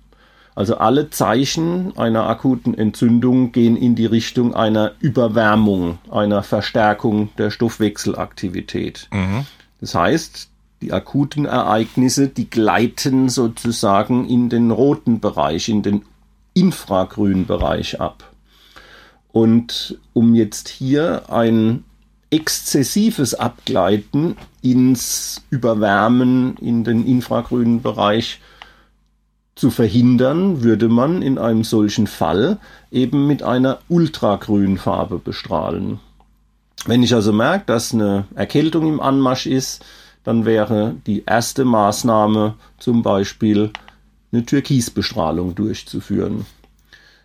Also 0.55 0.77
alle 0.77 1.11
Zeichen 1.11 1.95
einer 1.97 2.27
akuten 2.27 2.73
Entzündung 2.73 3.51
gehen 3.51 3.77
in 3.77 3.95
die 3.95 4.07
Richtung 4.07 4.55
einer 4.55 4.93
Überwärmung, 4.99 5.99
einer 6.09 6.41
Verstärkung 6.41 7.29
der 7.37 7.51
Stoffwechselaktivität. 7.51 9.07
Mhm. 9.13 9.45
Das 9.79 9.93
heißt, 9.93 10.49
die 10.81 10.93
akuten 10.93 11.45
Ereignisse, 11.45 12.27
die 12.27 12.49
gleiten 12.49 13.29
sozusagen 13.29 14.27
in 14.27 14.49
den 14.49 14.71
roten 14.71 15.19
Bereich, 15.19 15.69
in 15.69 15.83
den 15.83 16.03
infragrünen 16.53 17.45
Bereich 17.45 18.01
ab. 18.01 18.31
Und 19.31 19.99
um 20.13 20.33
jetzt 20.33 20.69
hier 20.69 21.31
ein 21.31 21.83
exzessives 22.29 23.33
Abgleiten 23.33 24.35
ins 24.61 25.43
Überwärmen 25.49 26.57
in 26.57 26.83
den 26.83 27.05
infragrünen 27.05 27.81
Bereich 27.81 28.39
zu 29.55 29.71
verhindern, 29.71 30.61
würde 30.61 30.87
man 30.87 31.21
in 31.21 31.37
einem 31.37 31.63
solchen 31.63 32.07
Fall 32.07 32.59
eben 32.91 33.27
mit 33.27 33.43
einer 33.43 33.79
ultragrünfarbe 33.89 35.19
bestrahlen. 35.19 35.99
Wenn 36.85 37.01
ich 37.01 37.13
also 37.13 37.33
merke, 37.33 37.65
dass 37.65 37.93
eine 37.93 38.25
Erkältung 38.35 38.87
im 38.87 38.99
Anmarsch 38.99 39.47
ist, 39.47 39.83
dann 40.23 40.45
wäre 40.45 40.95
die 41.07 41.23
erste 41.25 41.65
Maßnahme 41.65 42.55
zum 42.77 43.01
Beispiel 43.01 43.71
eine 44.31 44.45
Türkisbestrahlung 44.45 45.55
durchzuführen. 45.55 46.45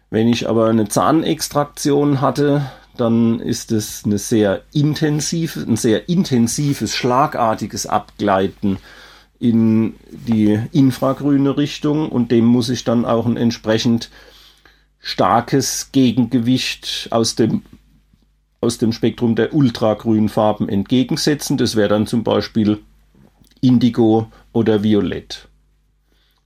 Wenn 0.08 0.28
ich 0.28 0.48
aber 0.48 0.68
eine 0.68 0.88
Zahnextraktion 0.88 2.20
hatte, 2.20 2.70
dann 2.96 3.40
ist 3.40 3.72
es 3.72 4.04
eine 4.04 4.18
sehr 4.18 4.62
intensive, 4.72 5.60
ein 5.60 5.76
sehr 5.76 6.08
intensives, 6.08 6.94
schlagartiges 6.94 7.86
Abgleiten 7.86 8.78
in 9.38 9.94
die 10.10 10.60
infragrüne 10.72 11.56
Richtung 11.56 12.08
und 12.08 12.30
dem 12.30 12.44
muss 12.44 12.68
ich 12.68 12.84
dann 12.84 13.04
auch 13.04 13.26
ein 13.26 13.36
entsprechend 13.36 14.10
starkes 15.00 15.90
Gegengewicht 15.92 17.08
aus 17.10 17.34
dem 17.34 17.62
aus 18.60 18.78
dem 18.78 18.92
Spektrum 18.92 19.34
der 19.34 19.52
ultragrünen 19.52 20.28
Farben 20.28 20.68
entgegensetzen. 20.68 21.56
Das 21.56 21.74
wäre 21.74 21.88
dann 21.88 22.06
zum 22.06 22.22
Beispiel 22.22 22.78
Indigo 23.60 24.30
oder 24.52 24.84
Violett. 24.84 25.48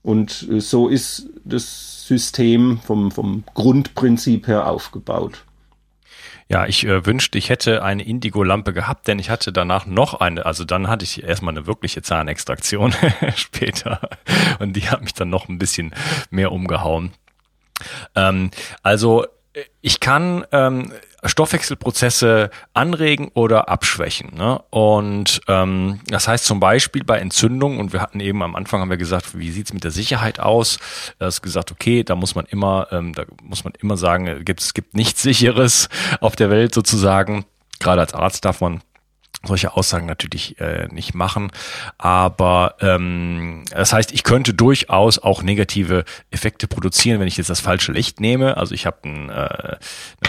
Und 0.01 0.47
äh, 0.49 0.59
so 0.59 0.87
ist 0.87 1.29
das 1.45 2.07
System 2.07 2.79
vom, 2.79 3.11
vom 3.11 3.43
Grundprinzip 3.53 4.47
her 4.47 4.67
aufgebaut. 4.67 5.43
Ja, 6.49 6.65
ich 6.65 6.85
äh, 6.85 7.05
wünschte, 7.05 7.37
ich 7.37 7.49
hätte 7.49 7.83
eine 7.83 8.03
Indigo-Lampe 8.03 8.71
gehabt, 8.71 9.07
denn 9.07 9.19
ich 9.19 9.29
hatte 9.29 9.51
danach 9.51 9.85
noch 9.85 10.13
eine, 10.13 10.45
also 10.45 10.63
dann 10.63 10.87
hatte 10.87 11.03
ich 11.03 11.23
erstmal 11.23 11.53
eine 11.53 11.67
wirkliche 11.67 12.01
Zahnextraktion 12.01 12.93
später 13.35 14.09
und 14.59 14.73
die 14.73 14.89
hat 14.89 15.01
mich 15.01 15.13
dann 15.13 15.29
noch 15.29 15.49
ein 15.49 15.59
bisschen 15.59 15.93
mehr 16.29 16.53
umgehauen. 16.53 17.11
Ähm, 18.15 18.51
also 18.81 19.25
ich 19.81 19.99
kann 19.99 20.45
ähm, 20.51 20.93
Stoffwechselprozesse 21.23 22.49
anregen 22.73 23.29
oder 23.33 23.69
abschwächen. 23.69 24.35
Ne? 24.35 24.61
Und 24.69 25.41
ähm, 25.47 25.99
das 26.07 26.27
heißt 26.27 26.45
zum 26.45 26.59
Beispiel 26.59 27.03
bei 27.03 27.17
Entzündungen, 27.17 27.79
und 27.79 27.93
wir 27.93 28.01
hatten 28.01 28.19
eben 28.19 28.43
am 28.43 28.55
Anfang 28.55 28.81
haben 28.81 28.89
wir 28.89 28.97
gesagt, 28.97 29.37
wie 29.37 29.51
sieht's 29.51 29.73
mit 29.73 29.83
der 29.83 29.91
Sicherheit 29.91 30.39
aus? 30.39 30.79
Da 31.19 31.25
hast 31.25 31.41
gesagt, 31.41 31.71
okay, 31.71 32.03
da 32.03 32.15
muss 32.15 32.35
man 32.35 32.45
immer, 32.45 32.87
ähm, 32.91 33.13
da 33.13 33.23
muss 33.41 33.63
man 33.63 33.73
immer 33.81 33.97
sagen, 33.97 34.27
es 34.27 34.67
es 34.67 34.73
gibt 34.73 34.95
nichts 34.95 35.21
sicheres 35.21 35.89
auf 36.19 36.35
der 36.35 36.49
Welt 36.49 36.73
sozusagen. 36.73 37.45
Gerade 37.79 38.01
als 38.01 38.13
Arzt 38.13 38.43
darf 38.45 38.61
man 38.61 38.81
solche 39.47 39.75
Aussagen 39.75 40.05
natürlich 40.05 40.59
äh, 40.59 40.87
nicht 40.91 41.13
machen. 41.13 41.51
Aber 41.97 42.75
ähm, 42.81 43.63
das 43.71 43.93
heißt, 43.93 44.11
ich 44.11 44.23
könnte 44.23 44.53
durchaus 44.53 45.19
auch 45.19 45.43
negative 45.43 46.05
Effekte 46.31 46.67
produzieren, 46.67 47.19
wenn 47.19 47.27
ich 47.27 47.37
jetzt 47.37 47.49
das 47.49 47.59
falsche 47.59 47.91
Licht 47.91 48.19
nehme. 48.19 48.57
Also 48.57 48.73
ich 48.73 48.85
habe 48.85 48.97
einen, 49.03 49.29
äh, 49.29 49.77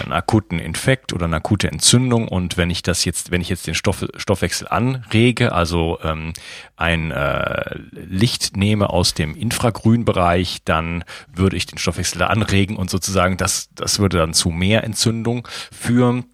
einen 0.01 0.11
akuten 0.11 0.59
Infekt 0.59 1.13
oder 1.13 1.25
eine 1.25 1.37
akute 1.37 1.69
Entzündung 1.69 2.27
und 2.27 2.57
wenn 2.57 2.69
ich 2.69 2.81
das 2.83 3.05
jetzt, 3.05 3.31
wenn 3.31 3.41
ich 3.41 3.49
jetzt 3.49 3.67
den 3.67 3.75
Stoff, 3.75 4.05
Stoffwechsel 4.15 4.67
anrege, 4.67 5.51
also 5.51 5.99
ähm, 6.03 6.33
ein 6.75 7.11
äh, 7.11 7.75
Licht 7.91 8.55
nehme 8.55 8.89
aus 8.89 9.13
dem 9.13 9.35
Infragrünbereich, 9.35 10.59
dann 10.65 11.03
würde 11.33 11.57
ich 11.57 11.65
den 11.65 11.77
Stoffwechsel 11.77 12.21
anregen 12.23 12.77
und 12.77 12.89
sozusagen 12.89 13.37
das, 13.37 13.69
das 13.75 13.99
würde 13.99 14.17
dann 14.17 14.33
zu 14.33 14.49
mehr 14.49 14.83
Entzündung 14.83 15.47
führen. 15.71 16.25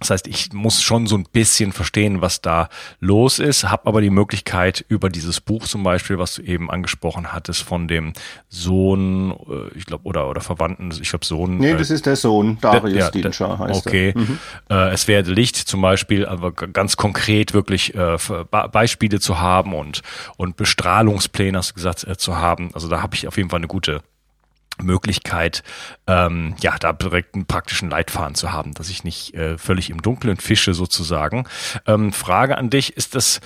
Das 0.00 0.10
heißt, 0.10 0.26
ich 0.26 0.52
muss 0.52 0.82
schon 0.82 1.06
so 1.06 1.16
ein 1.16 1.24
bisschen 1.32 1.72
verstehen, 1.72 2.20
was 2.20 2.42
da 2.42 2.68
los 3.00 3.38
ist, 3.38 3.64
habe 3.64 3.86
aber 3.86 4.02
die 4.02 4.10
Möglichkeit 4.10 4.84
über 4.88 5.08
dieses 5.08 5.40
Buch 5.40 5.64
zum 5.64 5.82
Beispiel, 5.82 6.18
was 6.18 6.34
du 6.34 6.42
eben 6.42 6.70
angesprochen 6.70 7.32
hattest, 7.32 7.62
von 7.62 7.88
dem 7.88 8.12
Sohn, 8.48 9.30
äh, 9.30 9.76
ich 9.76 9.86
glaube, 9.86 10.04
oder 10.04 10.28
oder 10.28 10.42
Verwandten, 10.42 10.92
ich 11.00 11.08
glaube 11.08 11.24
Sohn. 11.24 11.56
Nee, 11.56 11.74
das 11.74 11.90
ist 11.90 12.04
der 12.04 12.16
Sohn, 12.16 12.58
Darius 12.60 12.98
ja, 12.98 13.10
Dinscher 13.10 13.58
heißt 13.58 13.86
okay. 13.86 14.08
er. 14.08 14.16
Okay, 14.16 14.32
mhm. 14.32 14.38
äh, 14.68 14.90
es 14.92 15.08
werde 15.08 15.32
Licht 15.32 15.56
zum 15.56 15.80
Beispiel, 15.80 16.26
aber 16.26 16.52
ganz 16.52 16.96
konkret 16.96 17.54
wirklich 17.54 17.94
äh, 17.94 18.18
Beispiele 18.50 19.18
zu 19.18 19.40
haben 19.40 19.74
und 19.74 20.02
und 20.36 20.56
Bestrahlungspläne, 20.56 21.56
hast 21.56 21.70
du 21.70 21.74
gesagt, 21.74 22.04
äh, 22.04 22.18
zu 22.18 22.36
haben. 22.36 22.70
Also 22.74 22.88
da 22.88 23.00
habe 23.00 23.14
ich 23.14 23.26
auf 23.26 23.38
jeden 23.38 23.48
Fall 23.48 23.60
eine 23.60 23.68
gute 23.68 24.02
Möglichkeit, 24.82 25.62
ähm, 26.06 26.54
ja, 26.60 26.76
da 26.78 26.92
direkt 26.92 27.34
einen 27.34 27.46
praktischen 27.46 27.90
Leitfaden 27.90 28.34
zu 28.34 28.52
haben, 28.52 28.74
dass 28.74 28.90
ich 28.90 29.04
nicht 29.04 29.34
äh, 29.34 29.58
völlig 29.58 29.90
im 29.90 30.02
Dunkeln 30.02 30.36
fische 30.36 30.74
sozusagen. 30.74 31.46
Ähm, 31.86 32.12
Frage 32.12 32.58
an 32.58 32.70
dich, 32.70 32.96
ist 32.96 33.14
das, 33.14 33.40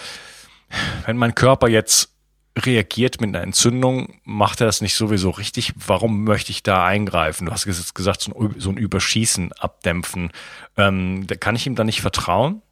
wenn 1.07 1.17
mein 1.17 1.35
Körper 1.35 1.69
jetzt 1.69 2.11
reagiert 2.59 3.21
mit 3.21 3.29
einer 3.29 3.43
Entzündung, 3.43 4.21
macht 4.25 4.61
er 4.61 4.67
das 4.67 4.81
nicht 4.81 4.95
sowieso 4.95 5.31
richtig? 5.31 5.73
Warum 5.77 6.25
möchte 6.25 6.51
ich 6.51 6.63
da 6.63 6.85
eingreifen? 6.85 7.47
Du 7.47 7.53
hast 7.53 7.65
jetzt 7.65 7.95
gesagt, 7.95 8.23
so 8.23 8.33
ein, 8.33 8.55
so 8.59 8.71
ein 8.71 8.77
Überschießen 8.77 9.53
abdämpfen. 9.53 10.31
Ähm, 10.77 11.27
da 11.27 11.37
kann 11.37 11.57
ich 11.57 11.67
ihm 11.67 11.77
da 11.77 11.85
nicht 11.85 12.01
vertrauen? 12.01 12.63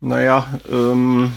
Naja, 0.00 0.46
ähm, 0.70 1.32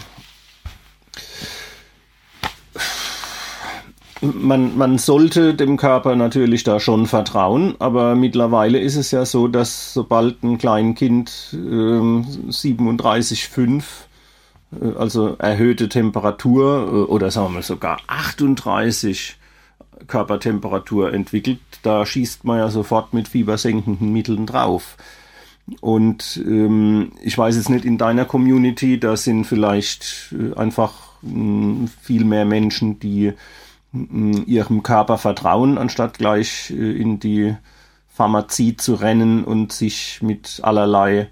man, 4.22 4.78
man 4.78 4.98
sollte 4.98 5.54
dem 5.54 5.76
Körper 5.76 6.16
natürlich 6.16 6.64
da 6.64 6.80
schon 6.80 7.06
vertrauen, 7.06 7.74
aber 7.78 8.14
mittlerweile 8.14 8.78
ist 8.78 8.96
es 8.96 9.10
ja 9.10 9.26
so, 9.26 9.48
dass 9.48 9.92
sobald 9.92 10.42
ein 10.42 10.56
Kleinkind 10.58 11.30
äh, 11.52 11.56
37,5 11.56 13.82
äh, 14.80 14.96
also 14.96 15.36
erhöhte 15.38 15.88
Temperatur 15.88 16.86
äh, 16.86 17.10
oder 17.10 17.30
sagen 17.30 17.48
wir 17.48 17.54
mal 17.54 17.62
sogar 17.62 17.98
38 18.06 19.36
Körpertemperatur 20.06 21.12
entwickelt, 21.12 21.60
da 21.82 22.06
schießt 22.06 22.44
man 22.44 22.58
ja 22.58 22.70
sofort 22.70 23.14
mit 23.14 23.28
fiebersenkenden 23.28 24.12
Mitteln 24.12 24.46
drauf. 24.46 24.96
Und 25.80 26.42
ähm, 26.44 27.12
ich 27.22 27.38
weiß 27.38 27.56
jetzt 27.56 27.70
nicht, 27.70 27.84
in 27.84 27.98
deiner 27.98 28.24
Community, 28.24 28.98
da 28.98 29.16
sind 29.16 29.44
vielleicht 29.44 30.32
äh, 30.32 30.56
einfach 30.56 31.12
mh, 31.22 31.88
viel 32.00 32.24
mehr 32.24 32.44
Menschen, 32.44 32.98
die 32.98 33.32
ihrem 33.92 34.82
Körper 34.82 35.18
vertrauen, 35.18 35.78
anstatt 35.78 36.18
gleich 36.18 36.70
äh, 36.70 36.92
in 36.92 37.20
die 37.20 37.54
Pharmazie 38.08 38.76
zu 38.76 38.94
rennen 38.94 39.44
und 39.44 39.72
sich 39.72 40.20
mit 40.22 40.60
allerlei 40.62 41.28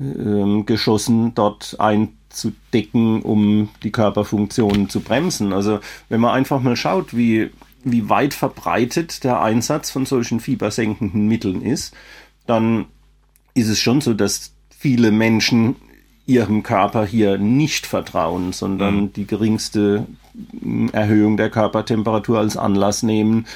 ähm, 0.00 0.66
Geschossen 0.66 1.34
dort 1.34 1.76
einzudecken, 1.78 3.22
um 3.22 3.68
die 3.82 3.92
Körperfunktionen 3.92 4.88
zu 4.88 5.00
bremsen. 5.00 5.52
Also 5.52 5.80
wenn 6.08 6.20
man 6.20 6.34
einfach 6.34 6.60
mal 6.60 6.76
schaut, 6.76 7.16
wie, 7.16 7.50
wie 7.84 8.08
weit 8.08 8.34
verbreitet 8.34 9.22
der 9.24 9.40
Einsatz 9.40 9.90
von 9.90 10.06
solchen 10.06 10.40
fiebersenkenden 10.40 11.28
Mitteln 11.28 11.62
ist, 11.62 11.94
dann 12.46 12.86
ist 13.54 13.68
es 13.68 13.78
schon 13.78 14.00
so, 14.00 14.14
dass 14.14 14.52
viele 14.76 15.12
Menschen 15.12 15.76
ihrem 16.26 16.62
Körper 16.62 17.04
hier 17.04 17.38
nicht 17.38 17.86
vertrauen, 17.86 18.52
sondern 18.52 18.96
mhm. 18.96 19.12
die 19.12 19.26
geringste 19.26 20.06
Erhöhung 20.92 21.36
der 21.36 21.50
Körpertemperatur 21.50 22.38
als 22.38 22.56
Anlass 22.56 23.02
nehmen, 23.02 23.46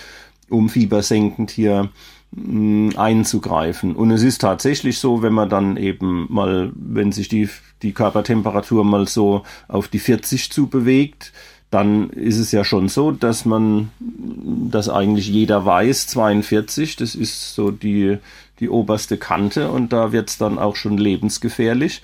um 0.49 0.69
fiebersenkend 0.69 1.51
hier 1.51 1.91
mm, 2.31 2.91
einzugreifen. 2.97 3.97
Und 3.97 4.11
es 4.11 4.23
ist 4.23 4.41
tatsächlich 4.41 4.99
so, 4.99 5.23
wenn 5.23 5.33
man 5.33 5.49
dann 5.49 5.77
eben 5.77 6.27
mal, 6.29 6.71
wenn 6.75 7.11
sich 7.13 7.29
die, 7.29 7.49
die 7.83 7.93
Körpertemperatur 7.93 8.85
mal 8.85 9.09
so 9.09 9.43
auf 9.67 9.89
die 9.89 9.99
40 9.99 10.51
zu 10.53 10.69
bewegt, 10.69 11.33
dann 11.71 12.11
ist 12.11 12.39
es 12.39 12.53
ja 12.53 12.65
schon 12.65 12.89
so, 12.89 13.11
dass 13.11 13.45
man, 13.45 13.91
dass 13.99 14.89
eigentlich 14.89 15.29
jeder 15.29 15.67
weiß, 15.67 16.07
42, 16.07 16.97
das 16.97 17.15
ist 17.15 17.55
so 17.55 17.71
die, 17.71 18.19
die 18.61 18.71
oberste 18.71 19.19
Kante 19.19 19.71
und 19.71 19.93
da 19.93 20.13
wird 20.13 20.31
es 20.31 20.39
dann 20.39 20.59
auch 20.59 20.77
schon 20.77 20.97
lebensgefährlich. 20.97 22.03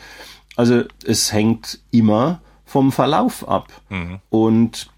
Also 0.56 0.84
es 1.04 1.32
hängt 1.32 1.80
immer 1.90 2.40
vom 2.64 2.92
Verlauf 2.92 3.48
ab. 3.48 3.72
Mhm. 3.88 4.18
Und 4.30 4.90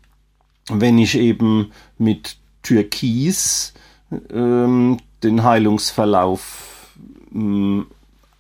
wenn 0.69 0.99
ich 0.99 1.17
eben 1.17 1.73
mit 1.99 2.37
Türkis 2.63 3.75
ähm, 4.31 4.99
den 5.23 5.45
Heilungsverlauf 5.45 6.91
ähm, 7.35 7.87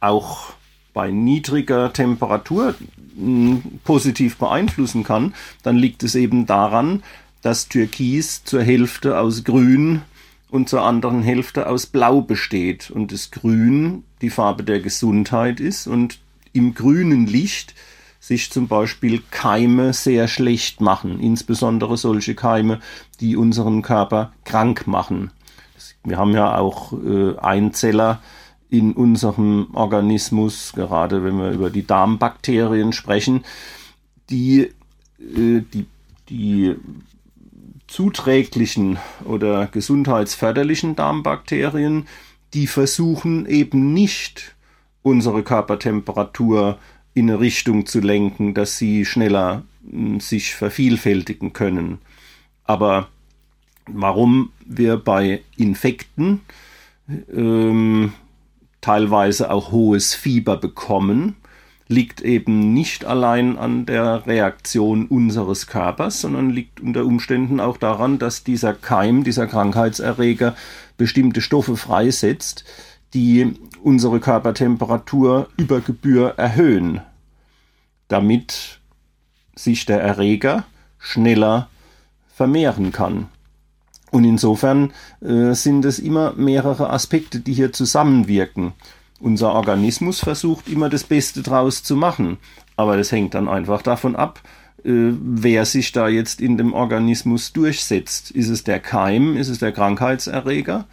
auch 0.00 0.52
bei 0.92 1.11
niedriger 1.11 1.92
Temperatur 1.92 2.74
ähm, 3.18 3.62
positiv 3.85 4.37
beeinflussen 4.37 5.05
kann, 5.05 5.35
dann 5.62 5.76
liegt 5.76 6.02
es 6.02 6.14
eben 6.14 6.46
daran, 6.46 7.02
dass 7.42 7.68
Türkis 7.68 8.44
zur 8.44 8.62
Hälfte 8.62 9.18
aus 9.18 9.44
Grün 9.44 10.02
und 10.50 10.68
zur 10.68 10.83
anderen 10.83 11.22
Hälfte 11.22 11.68
aus 11.68 11.86
Blau 11.86 12.20
besteht 12.20 12.91
und 12.91 13.12
das 13.12 13.30
Grün 13.30 14.05
die 14.22 14.30
Farbe 14.30 14.64
der 14.64 14.80
Gesundheit 14.80 15.61
ist 15.61 15.86
und 15.86 16.18
im 16.57 16.74
grünen 16.74 17.26
Licht 17.26 17.74
sich 18.18 18.50
zum 18.50 18.66
Beispiel 18.66 19.22
Keime 19.30 19.92
sehr 19.92 20.26
schlecht 20.26 20.80
machen, 20.80 21.20
insbesondere 21.20 21.96
solche 21.96 22.34
Keime, 22.34 22.80
die 23.20 23.36
unseren 23.36 23.82
Körper 23.82 24.32
krank 24.44 24.86
machen. 24.86 25.30
Wir 26.02 26.18
haben 26.18 26.32
ja 26.32 26.59
auch 26.59 26.92
äh, 26.92 27.36
Einzeller 27.38 28.20
in 28.68 28.94
unserem 28.94 29.68
Organismus, 29.74 30.72
gerade 30.74 31.22
wenn 31.22 31.38
wir 31.38 31.50
über 31.52 31.70
die 31.70 31.86
Darmbakterien 31.86 32.92
sprechen, 32.92 33.44
die, 34.28 34.72
äh, 35.20 35.62
die, 35.72 35.86
die 36.28 36.74
zuträglichen 37.86 38.98
oder 39.24 39.66
gesundheitsförderlichen 39.68 40.96
Darmbakterien, 40.96 42.09
die 42.54 42.66
versuchen 42.66 43.46
eben 43.46 43.92
nicht 43.92 44.55
unsere 45.07 45.44
Körpertemperatur 45.44 46.78
in 47.14 47.30
eine 47.30 47.38
Richtung 47.38 47.86
zu 47.86 48.00
lenken, 48.00 48.54
dass 48.54 48.76
sie 48.76 49.04
schneller 49.04 49.62
hm, 49.88 50.18
sich 50.18 50.57
vervielfältigen 50.57 51.52
können. 51.52 51.98
Aber 52.64 53.07
warum 53.86 54.50
wir 54.64 54.96
bei 54.96 55.42
Infekten 55.57 56.40
ähm, 57.32 58.14
teilweise 58.80 59.52
auch 59.52 59.70
hohes 59.70 60.16
Fieber 60.16 60.57
bekommen, 60.57 61.36
liegt 61.86 62.20
eben 62.20 62.74
nicht 62.74 63.04
allein 63.04 63.57
an 63.59 63.86
der 63.86 64.26
Reaktion 64.26 65.07
unseres 65.07 65.68
Körpers, 65.68 66.20
sondern 66.20 66.50
liegt 66.50 66.80
unter 66.80 67.04
Umständen 67.04 67.61
auch 67.61 67.76
daran, 67.76 68.18
dass 68.18 68.42
dieser 68.42 68.74
Keim, 68.74 69.22
dieser 69.22 69.46
Krankheitserreger 69.46 70.57
bestimmte 70.96 71.40
Stoffe 71.40 71.76
freisetzt, 71.76 72.64
die 73.14 73.54
unsere 73.82 74.20
Körpertemperatur 74.20 75.48
über 75.57 75.80
Gebühr 75.80 76.34
erhöhen, 76.36 77.00
damit 78.09 78.80
sich 79.54 79.86
der 79.86 80.00
Erreger 80.00 80.64
schneller 80.98 81.68
vermehren 82.28 82.92
kann. 82.92 83.28
Und 84.11 84.24
insofern 84.24 84.92
äh, 85.20 85.52
sind 85.52 85.84
es 85.84 85.98
immer 85.98 86.32
mehrere 86.34 86.90
Aspekte, 86.90 87.40
die 87.40 87.52
hier 87.52 87.72
zusammenwirken. 87.72 88.72
Unser 89.20 89.52
Organismus 89.52 90.20
versucht 90.20 90.68
immer 90.68 90.88
das 90.88 91.04
Beste 91.04 91.42
draus 91.42 91.82
zu 91.82 91.96
machen, 91.96 92.38
aber 92.76 92.96
das 92.96 93.11
hängt 93.11 93.34
dann 93.34 93.48
einfach 93.48 93.82
davon 93.82 94.14
ab, 94.14 94.40
äh, 94.84 95.12
wer 95.20 95.64
sich 95.64 95.92
da 95.92 96.09
jetzt 96.09 96.40
in 96.40 96.57
dem 96.59 96.72
Organismus 96.72 97.52
durchsetzt. 97.52 98.30
Ist 98.30 98.48
es 98.48 98.64
der 98.64 98.80
Keim, 98.80 99.36
ist 99.36 99.48
es 99.48 99.59
der 99.59 99.72
Krankheitserreger? 99.72 100.86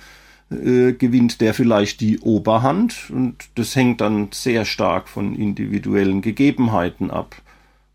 Äh, 0.54 0.93
gewinnt 0.93 1.41
der 1.41 1.54
vielleicht 1.54 1.99
die 2.01 2.20
Oberhand 2.20 3.10
und 3.10 3.36
das 3.56 3.76
hängt 3.76 4.01
dann 4.01 4.30
sehr 4.32 4.66
stark 4.66 5.10
von 5.10 5.36
individuellen 5.36 6.22
Gegebenheiten 6.22 7.12
ab. 7.12 7.36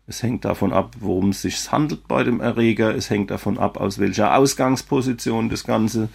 Es 0.07 0.23
hängt 0.23 0.45
davon 0.45 0.73
ab, 0.73 0.95
worum 0.99 1.29
es 1.29 1.43
sich 1.43 1.71
handelt 1.71 2.07
bei 2.07 2.23
dem 2.23 2.41
Erreger. 2.41 2.95
Es 2.95 3.09
hängt 3.09 3.29
davon 3.31 3.59
ab, 3.59 3.77
aus 3.77 3.99
welcher 3.99 4.35
Ausgangsposition 4.35 5.49
das 5.49 5.63
Ganze 5.63 6.09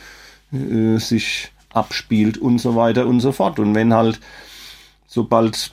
äh, 0.52 0.98
sich 0.98 1.52
abspielt 1.72 2.38
und 2.38 2.58
so 2.58 2.76
weiter 2.76 3.06
und 3.06 3.20
so 3.20 3.32
fort. 3.32 3.58
Und 3.58 3.74
wenn 3.74 3.94
halt, 3.94 4.20
sobald 5.06 5.72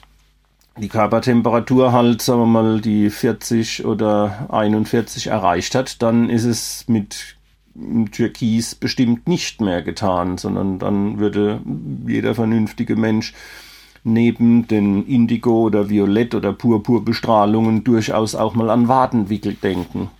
die 0.78 0.88
Körpertemperatur 0.88 1.92
halt, 1.92 2.22
sagen 2.22 2.40
wir 2.40 2.46
mal, 2.46 2.80
die 2.80 3.10
40 3.10 3.84
oder 3.84 4.46
41 4.50 5.26
erreicht 5.26 5.74
hat, 5.74 6.00
dann 6.02 6.30
ist 6.30 6.44
es 6.44 6.86
mit 6.88 7.36
Türkis 8.10 8.74
bestimmt 8.74 9.28
nicht 9.28 9.60
mehr 9.60 9.82
getan, 9.82 10.38
sondern 10.38 10.78
dann 10.78 11.18
würde 11.18 11.60
jeder 12.06 12.34
vernünftige 12.34 12.96
Mensch 12.96 13.34
neben 14.04 14.66
den 14.66 15.06
Indigo- 15.06 15.62
oder 15.62 15.88
Violett- 15.88 16.34
oder 16.34 16.52
Purpurbestrahlungen 16.52 17.84
durchaus 17.84 18.34
auch 18.34 18.54
mal 18.54 18.70
an 18.70 18.88
Wadenwickel 18.88 19.54
denken. 19.54 20.10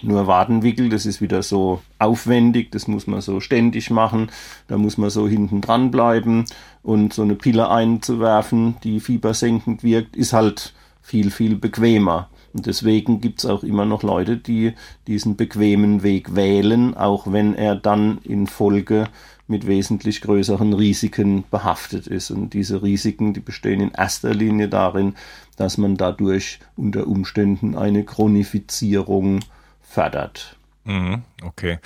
Nur 0.00 0.26
Wadenwickel, 0.26 0.88
das 0.88 1.06
ist 1.06 1.20
wieder 1.20 1.42
so 1.42 1.82
aufwendig, 1.98 2.70
das 2.70 2.86
muss 2.86 3.06
man 3.06 3.20
so 3.20 3.40
ständig 3.40 3.90
machen, 3.90 4.30
da 4.68 4.78
muss 4.78 4.96
man 4.96 5.10
so 5.10 5.26
hinten 5.26 5.60
dran 5.60 5.90
bleiben 5.90 6.44
und 6.82 7.12
so 7.12 7.22
eine 7.22 7.34
Pille 7.34 7.68
einzuwerfen, 7.68 8.76
die 8.84 9.00
fiebersenkend 9.00 9.82
wirkt, 9.82 10.16
ist 10.16 10.32
halt 10.32 10.72
viel, 11.02 11.30
viel 11.30 11.56
bequemer. 11.56 12.30
Und 12.58 12.66
deswegen 12.66 13.20
gibt's 13.20 13.46
auch 13.46 13.62
immer 13.62 13.84
noch 13.84 14.02
Leute, 14.02 14.36
die 14.36 14.72
diesen 15.06 15.36
bequemen 15.36 16.02
Weg 16.02 16.34
wählen, 16.34 16.92
auch 16.94 17.30
wenn 17.30 17.54
er 17.54 17.76
dann 17.76 18.18
in 18.24 18.48
Folge 18.48 19.06
mit 19.46 19.68
wesentlich 19.68 20.22
größeren 20.22 20.72
Risiken 20.72 21.44
behaftet 21.52 22.08
ist. 22.08 22.32
Und 22.32 22.54
diese 22.54 22.82
Risiken, 22.82 23.32
die 23.32 23.38
bestehen 23.38 23.80
in 23.80 23.92
erster 23.92 24.34
Linie 24.34 24.68
darin, 24.68 25.14
dass 25.54 25.78
man 25.78 25.96
dadurch 25.96 26.58
unter 26.74 27.06
Umständen 27.06 27.76
eine 27.76 28.02
Chronifizierung 28.02 29.38
fördert. 29.80 30.57
Mhm, 30.88 31.22
okay. 31.42 31.78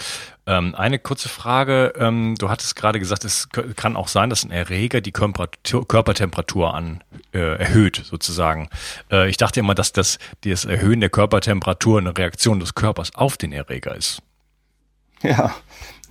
Ähm, 0.46 0.76
eine 0.76 1.00
kurze 1.00 1.28
Frage. 1.28 1.92
Ähm, 1.98 2.36
du 2.38 2.48
hattest 2.48 2.76
gerade 2.76 3.00
gesagt, 3.00 3.24
es 3.24 3.48
kann 3.50 3.96
auch 3.96 4.07
sein, 4.07 4.30
dass 4.30 4.44
ein 4.44 4.53
Erreger 4.53 5.00
die 5.00 5.11
Körpertemperatur 5.11 6.72
an, 6.72 7.03
äh, 7.34 7.59
erhöht, 7.59 8.00
sozusagen. 8.05 8.68
Äh, 9.11 9.28
ich 9.28 9.36
dachte 9.36 9.59
immer, 9.59 9.74
dass 9.74 9.92
das, 9.92 10.18
das 10.44 10.64
Erhöhen 10.64 11.00
der 11.00 11.11
Körpertemperatur 11.11 11.98
eine 11.98 12.16
Reaktion 12.16 12.61
des 12.61 12.76
Körpers 12.76 13.12
auf 13.16 13.36
den 13.36 13.53
Erreger 13.53 13.96
ist. 13.96 14.22
Ja, 15.22 15.53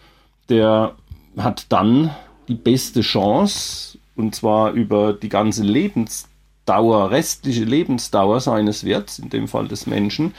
der 0.49 0.95
hat 1.37 1.67
dann 1.71 2.15
die 2.49 2.55
beste 2.55 3.01
Chance, 3.01 3.99
und 4.17 4.35
zwar 4.35 4.73
über 4.73 5.13
die 5.13 5.29
ganze 5.29 5.63
Lebensdauer, 5.63 7.11
restliche 7.11 7.65
Lebensdauer 7.65 8.41
seines 8.41 8.85
Wirts, 8.85 9.19
in 9.19 9.31
dem 9.31 9.49
Fall 9.49 9.69
des 9.69 9.87
Menschen, 9.87 10.35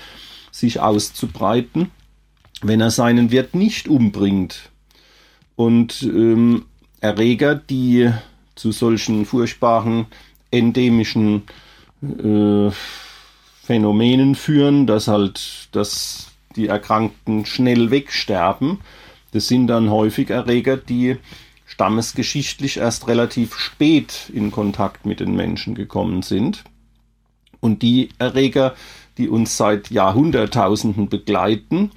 sich 0.51 0.80
auszubreiten, 0.80 1.91
wenn 2.61 2.82
er 2.82 2.91
seinen 2.91 3.32
Wirt 3.32 3.55
nicht 3.55 3.88
umbringt. 3.88 4.69
Und 5.55 6.03
ähm, 6.03 6.65
Erreger, 7.01 7.55
die 7.55 8.11
zu 8.55 8.71
solchen 8.71 9.26
furchtbaren 9.26 10.07
endemischen 10.51 11.43
äh, 12.01 12.71
Phänomenen 13.61 14.36
führen, 14.36 14.88
dass 14.88 15.07
halt, 15.07 15.67
dass 15.71 16.32
die 16.56 16.68
Erkrankten 16.68 17.45
schnell 17.45 17.91
wegsterben. 17.91 18.80
Das 19.32 19.47
sind 19.47 19.68
dann 19.68 19.89
häufig 19.89 20.30
Erreger, 20.30 20.78
die 20.78 21.18
stammesgeschichtlich 21.66 22.78
erst 22.78 23.08
relativ 23.08 23.56
spät 23.56 24.32
in 24.34 24.51
Kontakt 24.51 25.06
mit 25.06 25.20
den 25.20 25.36
Menschen 25.36 25.76
gekommen 25.76 26.22
sind. 26.22 26.64
Und 27.60 27.82
die 27.82 28.10
Erreger, 28.20 28.76
die 29.18 29.30
uns 29.30 29.58
seit 29.58 29.89
Jahrhunderttausenden 29.89 31.10
begleiten, 31.10 31.91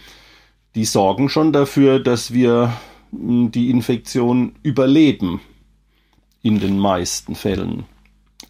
die 0.74 0.84
sorgen 0.84 1.28
schon 1.28 1.52
dafür, 1.52 2.00
dass 2.00 2.32
wir 2.32 2.72
hm, 3.10 3.50
die 3.50 3.70
Infektion 3.70 4.54
überleben. 4.62 5.40
In 6.40 6.60
den 6.60 6.78
meisten 6.78 7.34
Fällen. 7.34 7.84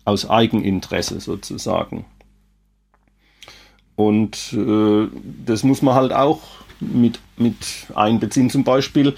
Aus 0.04 0.28
Eigeninteresse 0.28 1.20
sozusagen. 1.20 2.04
Und 3.98 4.52
äh, 4.52 5.08
das 5.44 5.64
muss 5.64 5.82
man 5.82 5.96
halt 5.96 6.12
auch 6.12 6.40
mit, 6.78 7.18
mit 7.36 7.56
einbeziehen. 7.96 8.48
Zum 8.48 8.62
Beispiel 8.62 9.16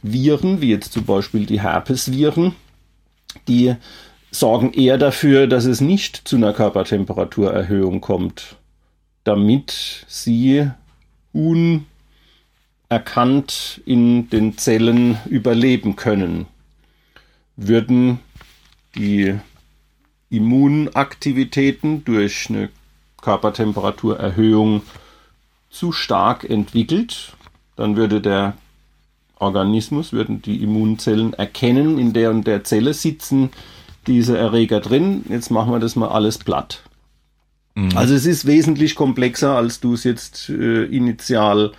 Viren, 0.00 0.60
wie 0.60 0.70
jetzt 0.70 0.92
zum 0.92 1.04
Beispiel 1.04 1.44
die 1.44 1.60
Herpesviren, 1.60 2.54
die 3.48 3.74
sorgen 4.30 4.74
eher 4.74 4.96
dafür, 4.96 5.48
dass 5.48 5.64
es 5.64 5.80
nicht 5.80 6.22
zu 6.24 6.36
einer 6.36 6.52
Körpertemperaturerhöhung 6.52 8.00
kommt, 8.00 8.54
damit 9.24 10.06
sie 10.06 10.70
unerkannt 11.32 11.82
in 13.84 14.30
den 14.30 14.56
Zellen 14.56 15.18
überleben 15.28 15.96
können. 15.96 16.46
Würden 17.56 18.20
die 18.94 19.34
Immunaktivitäten 20.30 22.04
durch 22.04 22.50
eine 22.50 22.68
Körpertemperaturerhöhung 23.22 24.82
zu 25.70 25.92
stark 25.92 26.48
entwickelt, 26.48 27.32
dann 27.76 27.96
würde 27.96 28.20
der 28.20 28.54
Organismus, 29.38 30.12
würden 30.12 30.42
die 30.42 30.62
Immunzellen 30.62 31.32
erkennen, 31.32 31.98
in 31.98 32.12
der 32.12 32.30
und 32.30 32.46
der 32.46 32.64
Zelle 32.64 32.94
sitzen 32.94 33.50
diese 34.06 34.36
Erreger 34.36 34.80
drin, 34.80 35.24
jetzt 35.28 35.50
machen 35.50 35.72
wir 35.72 35.80
das 35.80 35.96
mal 35.96 36.08
alles 36.08 36.38
platt. 36.38 36.82
Mhm. 37.74 37.96
Also 37.96 38.14
es 38.14 38.26
ist 38.26 38.46
wesentlich 38.46 38.94
komplexer, 38.94 39.56
als 39.56 39.80
du 39.80 39.94
es 39.94 40.04
jetzt 40.04 40.48
äh, 40.48 40.84
initial 40.84 41.72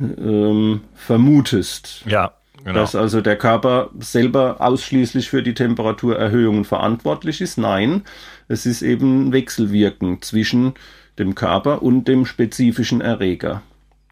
ähm, 0.00 0.82
vermutest. 0.94 2.02
Ja, 2.06 2.32
genau. 2.62 2.74
Dass 2.74 2.94
also 2.94 3.20
der 3.20 3.36
Körper 3.36 3.90
selber 3.98 4.56
ausschließlich 4.60 5.30
für 5.30 5.42
die 5.42 5.54
Temperaturerhöhungen 5.54 6.64
verantwortlich 6.64 7.40
ist. 7.40 7.58
Nein, 7.58 8.02
es 8.50 8.66
ist 8.66 8.82
eben 8.82 9.32
Wechselwirken 9.32 10.22
zwischen 10.22 10.74
dem 11.18 11.36
Körper 11.36 11.82
und 11.82 12.08
dem 12.08 12.26
spezifischen 12.26 13.00
Erreger. 13.00 13.62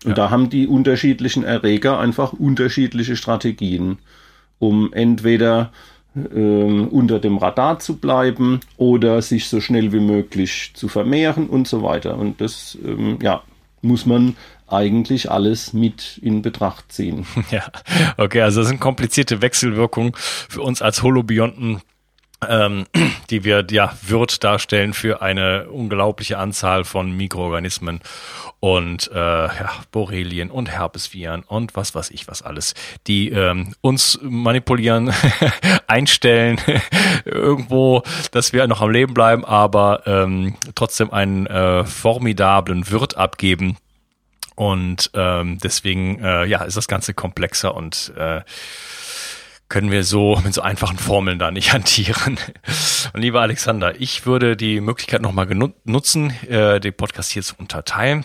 Und 0.05 0.11
ja. 0.11 0.15
da 0.15 0.31
haben 0.31 0.49
die 0.49 0.69
unterschiedlichen 0.69 1.43
Erreger 1.43 1.99
einfach 1.99 2.33
unterschiedliche 2.33 3.17
Strategien, 3.17 3.99
um 4.61 4.93
entweder 4.93 5.73
ähm, 6.15 6.87
unter 6.87 7.19
dem 7.19 7.39
Radar 7.39 7.81
zu 7.81 7.97
bleiben 7.97 8.61
oder 8.77 9.23
sich 9.23 9.49
so 9.49 9.61
schnell 9.61 9.93
wie 9.93 10.01
möglich 10.01 10.71
zu 10.75 10.87
vermehren 10.87 11.49
und 11.49 11.67
so 11.67 11.83
weiter. 11.83 12.17
Und 12.17 12.41
das 12.41 12.79
ähm, 12.85 13.19
ja, 13.21 13.43
muss 13.83 14.07
man 14.07 14.37
eigentlich 14.69 15.33
alles 15.33 15.73
mit 15.73 16.21
in 16.23 16.43
Betracht 16.43 16.93
ziehen. 16.93 17.27
Ja, 17.51 17.65
okay, 18.17 18.43
also 18.43 18.61
das 18.61 18.69
sind 18.69 18.79
komplizierte 18.79 19.43
Wechselwirkungen 19.43 20.13
für 20.15 20.63
uns 20.63 20.81
als 20.81 21.03
Holobionten 21.03 21.81
ähm, 22.47 22.87
die 23.31 23.45
wir 23.45 23.67
ja 23.71 23.93
Wirt 24.03 24.45
darstellen 24.45 24.93
für 24.93 25.23
eine 25.23 25.69
unglaubliche 25.71 26.39
Anzahl 26.39 26.85
von 26.85 27.13
Mikroorganismen 27.13 28.01
und 28.61 29.11
äh, 29.13 29.17
ja, 29.17 29.71
Borrelien 29.93 30.51
und 30.51 30.71
Herpesviren 30.71 31.43
und 31.43 31.77
was 31.77 31.95
weiß 31.95 32.11
ich 32.11 32.29
was 32.29 32.43
alles, 32.43 32.75
die 33.07 33.31
ähm, 33.31 33.75
uns 33.81 34.19
manipulieren, 34.23 35.13
einstellen, 35.87 36.61
irgendwo, 37.25 38.03
dass 38.33 38.53
wir 38.53 38.67
noch 38.67 38.81
am 38.81 38.91
Leben 38.91 39.15
bleiben, 39.15 39.45
aber 39.45 40.03
ähm, 40.07 40.57
trotzdem 40.75 41.13
einen 41.13 41.47
äh, 41.47 41.85
formidablen 41.85 42.91
Wirt 42.91 43.17
abgeben. 43.17 43.77
Und 44.55 45.13
ähm, 45.15 45.59
deswegen 45.63 46.19
äh, 46.19 46.45
ja, 46.47 46.65
ist 46.65 46.77
das 46.77 46.89
Ganze 46.89 47.15
komplexer 47.15 47.77
und 47.77 48.13
äh, 48.17 48.41
können 49.69 49.91
wir 49.91 50.05
so 50.05 50.41
mit 50.45 50.55
so 50.55 50.63
einfachen 50.63 50.99
Formeln 50.99 51.39
da 51.39 51.51
nicht 51.51 51.73
hantieren. 51.73 52.39
Und 53.13 53.21
lieber 53.21 53.41
Alexander, 53.41 54.01
ich 54.01 54.27
würde 54.27 54.57
die 54.57 54.81
Möglichkeit 54.81 55.23
nochmal 55.23 55.47
nutzen, 55.85 56.33
äh, 56.49 56.81
den 56.81 56.95
Podcast 56.95 57.31
hier 57.31 57.43
zu 57.43 57.55
unterteilen 57.59 58.25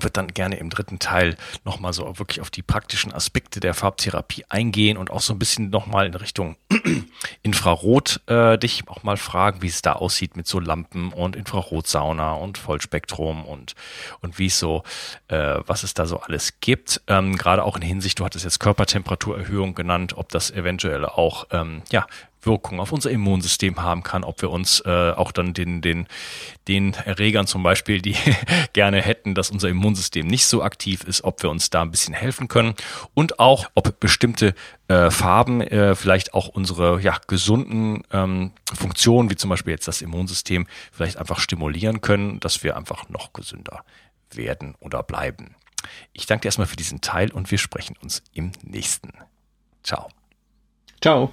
wird 0.00 0.16
dann 0.16 0.28
gerne 0.28 0.56
im 0.56 0.70
dritten 0.70 0.98
Teil 0.98 1.36
nochmal 1.64 1.92
so 1.92 2.18
wirklich 2.18 2.40
auf 2.40 2.50
die 2.50 2.62
praktischen 2.62 3.12
Aspekte 3.12 3.60
der 3.60 3.74
Farbtherapie 3.74 4.44
eingehen 4.48 4.96
und 4.96 5.10
auch 5.10 5.20
so 5.20 5.34
ein 5.34 5.38
bisschen 5.38 5.70
nochmal 5.70 6.06
in 6.06 6.14
Richtung 6.14 6.56
Infrarot 7.42 8.20
äh, 8.26 8.58
dich 8.58 8.84
auch 8.88 9.02
mal 9.02 9.16
fragen, 9.16 9.62
wie 9.62 9.68
es 9.68 9.82
da 9.82 9.92
aussieht 9.92 10.36
mit 10.36 10.46
so 10.46 10.60
Lampen 10.60 11.12
und 11.12 11.36
Infrarotsauna 11.36 12.32
und 12.32 12.58
Vollspektrum 12.58 13.44
und, 13.44 13.74
und 14.20 14.38
wie 14.38 14.46
es 14.46 14.58
so, 14.58 14.82
äh, 15.28 15.58
was 15.66 15.82
es 15.82 15.94
da 15.94 16.06
so 16.06 16.20
alles 16.20 16.60
gibt. 16.60 17.02
Ähm, 17.06 17.36
Gerade 17.36 17.64
auch 17.64 17.76
in 17.76 17.82
Hinsicht, 17.82 18.18
du 18.18 18.24
hattest 18.24 18.44
jetzt 18.44 18.60
Körpertemperaturerhöhung 18.60 19.74
genannt, 19.74 20.16
ob 20.16 20.30
das 20.30 20.50
eventuell 20.50 21.04
auch 21.04 21.46
ähm, 21.50 21.82
ja, 21.90 22.06
Wirkung 22.42 22.80
auf 22.80 22.92
unser 22.92 23.10
Immunsystem 23.10 23.80
haben 23.82 24.02
kann, 24.02 24.24
ob 24.24 24.42
wir 24.42 24.50
uns 24.50 24.80
äh, 24.80 25.12
auch 25.12 25.32
dann 25.32 25.54
den, 25.54 25.80
den, 25.80 26.06
den 26.68 26.94
Erregern 26.94 27.46
zum 27.46 27.62
Beispiel, 27.62 28.00
die 28.02 28.16
gerne 28.72 29.02
hätten, 29.02 29.34
dass 29.34 29.50
unser 29.50 29.68
Immunsystem 29.68 30.26
nicht 30.26 30.46
so 30.46 30.62
aktiv 30.62 31.04
ist, 31.04 31.24
ob 31.24 31.42
wir 31.42 31.50
uns 31.50 31.70
da 31.70 31.82
ein 31.82 31.90
bisschen 31.90 32.14
helfen 32.14 32.48
können 32.48 32.74
und 33.14 33.38
auch, 33.38 33.70
ob 33.74 34.00
bestimmte 34.00 34.54
äh, 34.88 35.10
Farben 35.10 35.60
äh, 35.60 35.94
vielleicht 35.94 36.34
auch 36.34 36.48
unsere 36.48 37.00
ja, 37.00 37.18
gesunden 37.26 38.02
ähm, 38.12 38.52
Funktionen, 38.72 39.30
wie 39.30 39.36
zum 39.36 39.50
Beispiel 39.50 39.72
jetzt 39.72 39.88
das 39.88 40.02
Immunsystem, 40.02 40.66
vielleicht 40.90 41.18
einfach 41.18 41.40
stimulieren 41.40 42.00
können, 42.00 42.40
dass 42.40 42.62
wir 42.62 42.76
einfach 42.76 43.08
noch 43.08 43.32
gesünder 43.32 43.84
werden 44.32 44.74
oder 44.80 45.02
bleiben. 45.02 45.56
Ich 46.12 46.26
danke 46.26 46.42
dir 46.42 46.48
erstmal 46.48 46.66
für 46.66 46.76
diesen 46.76 47.00
Teil 47.00 47.32
und 47.32 47.50
wir 47.50 47.58
sprechen 47.58 47.96
uns 48.02 48.22
im 48.32 48.52
nächsten. 48.62 49.12
Ciao. 49.82 50.08
Ciao. 51.00 51.32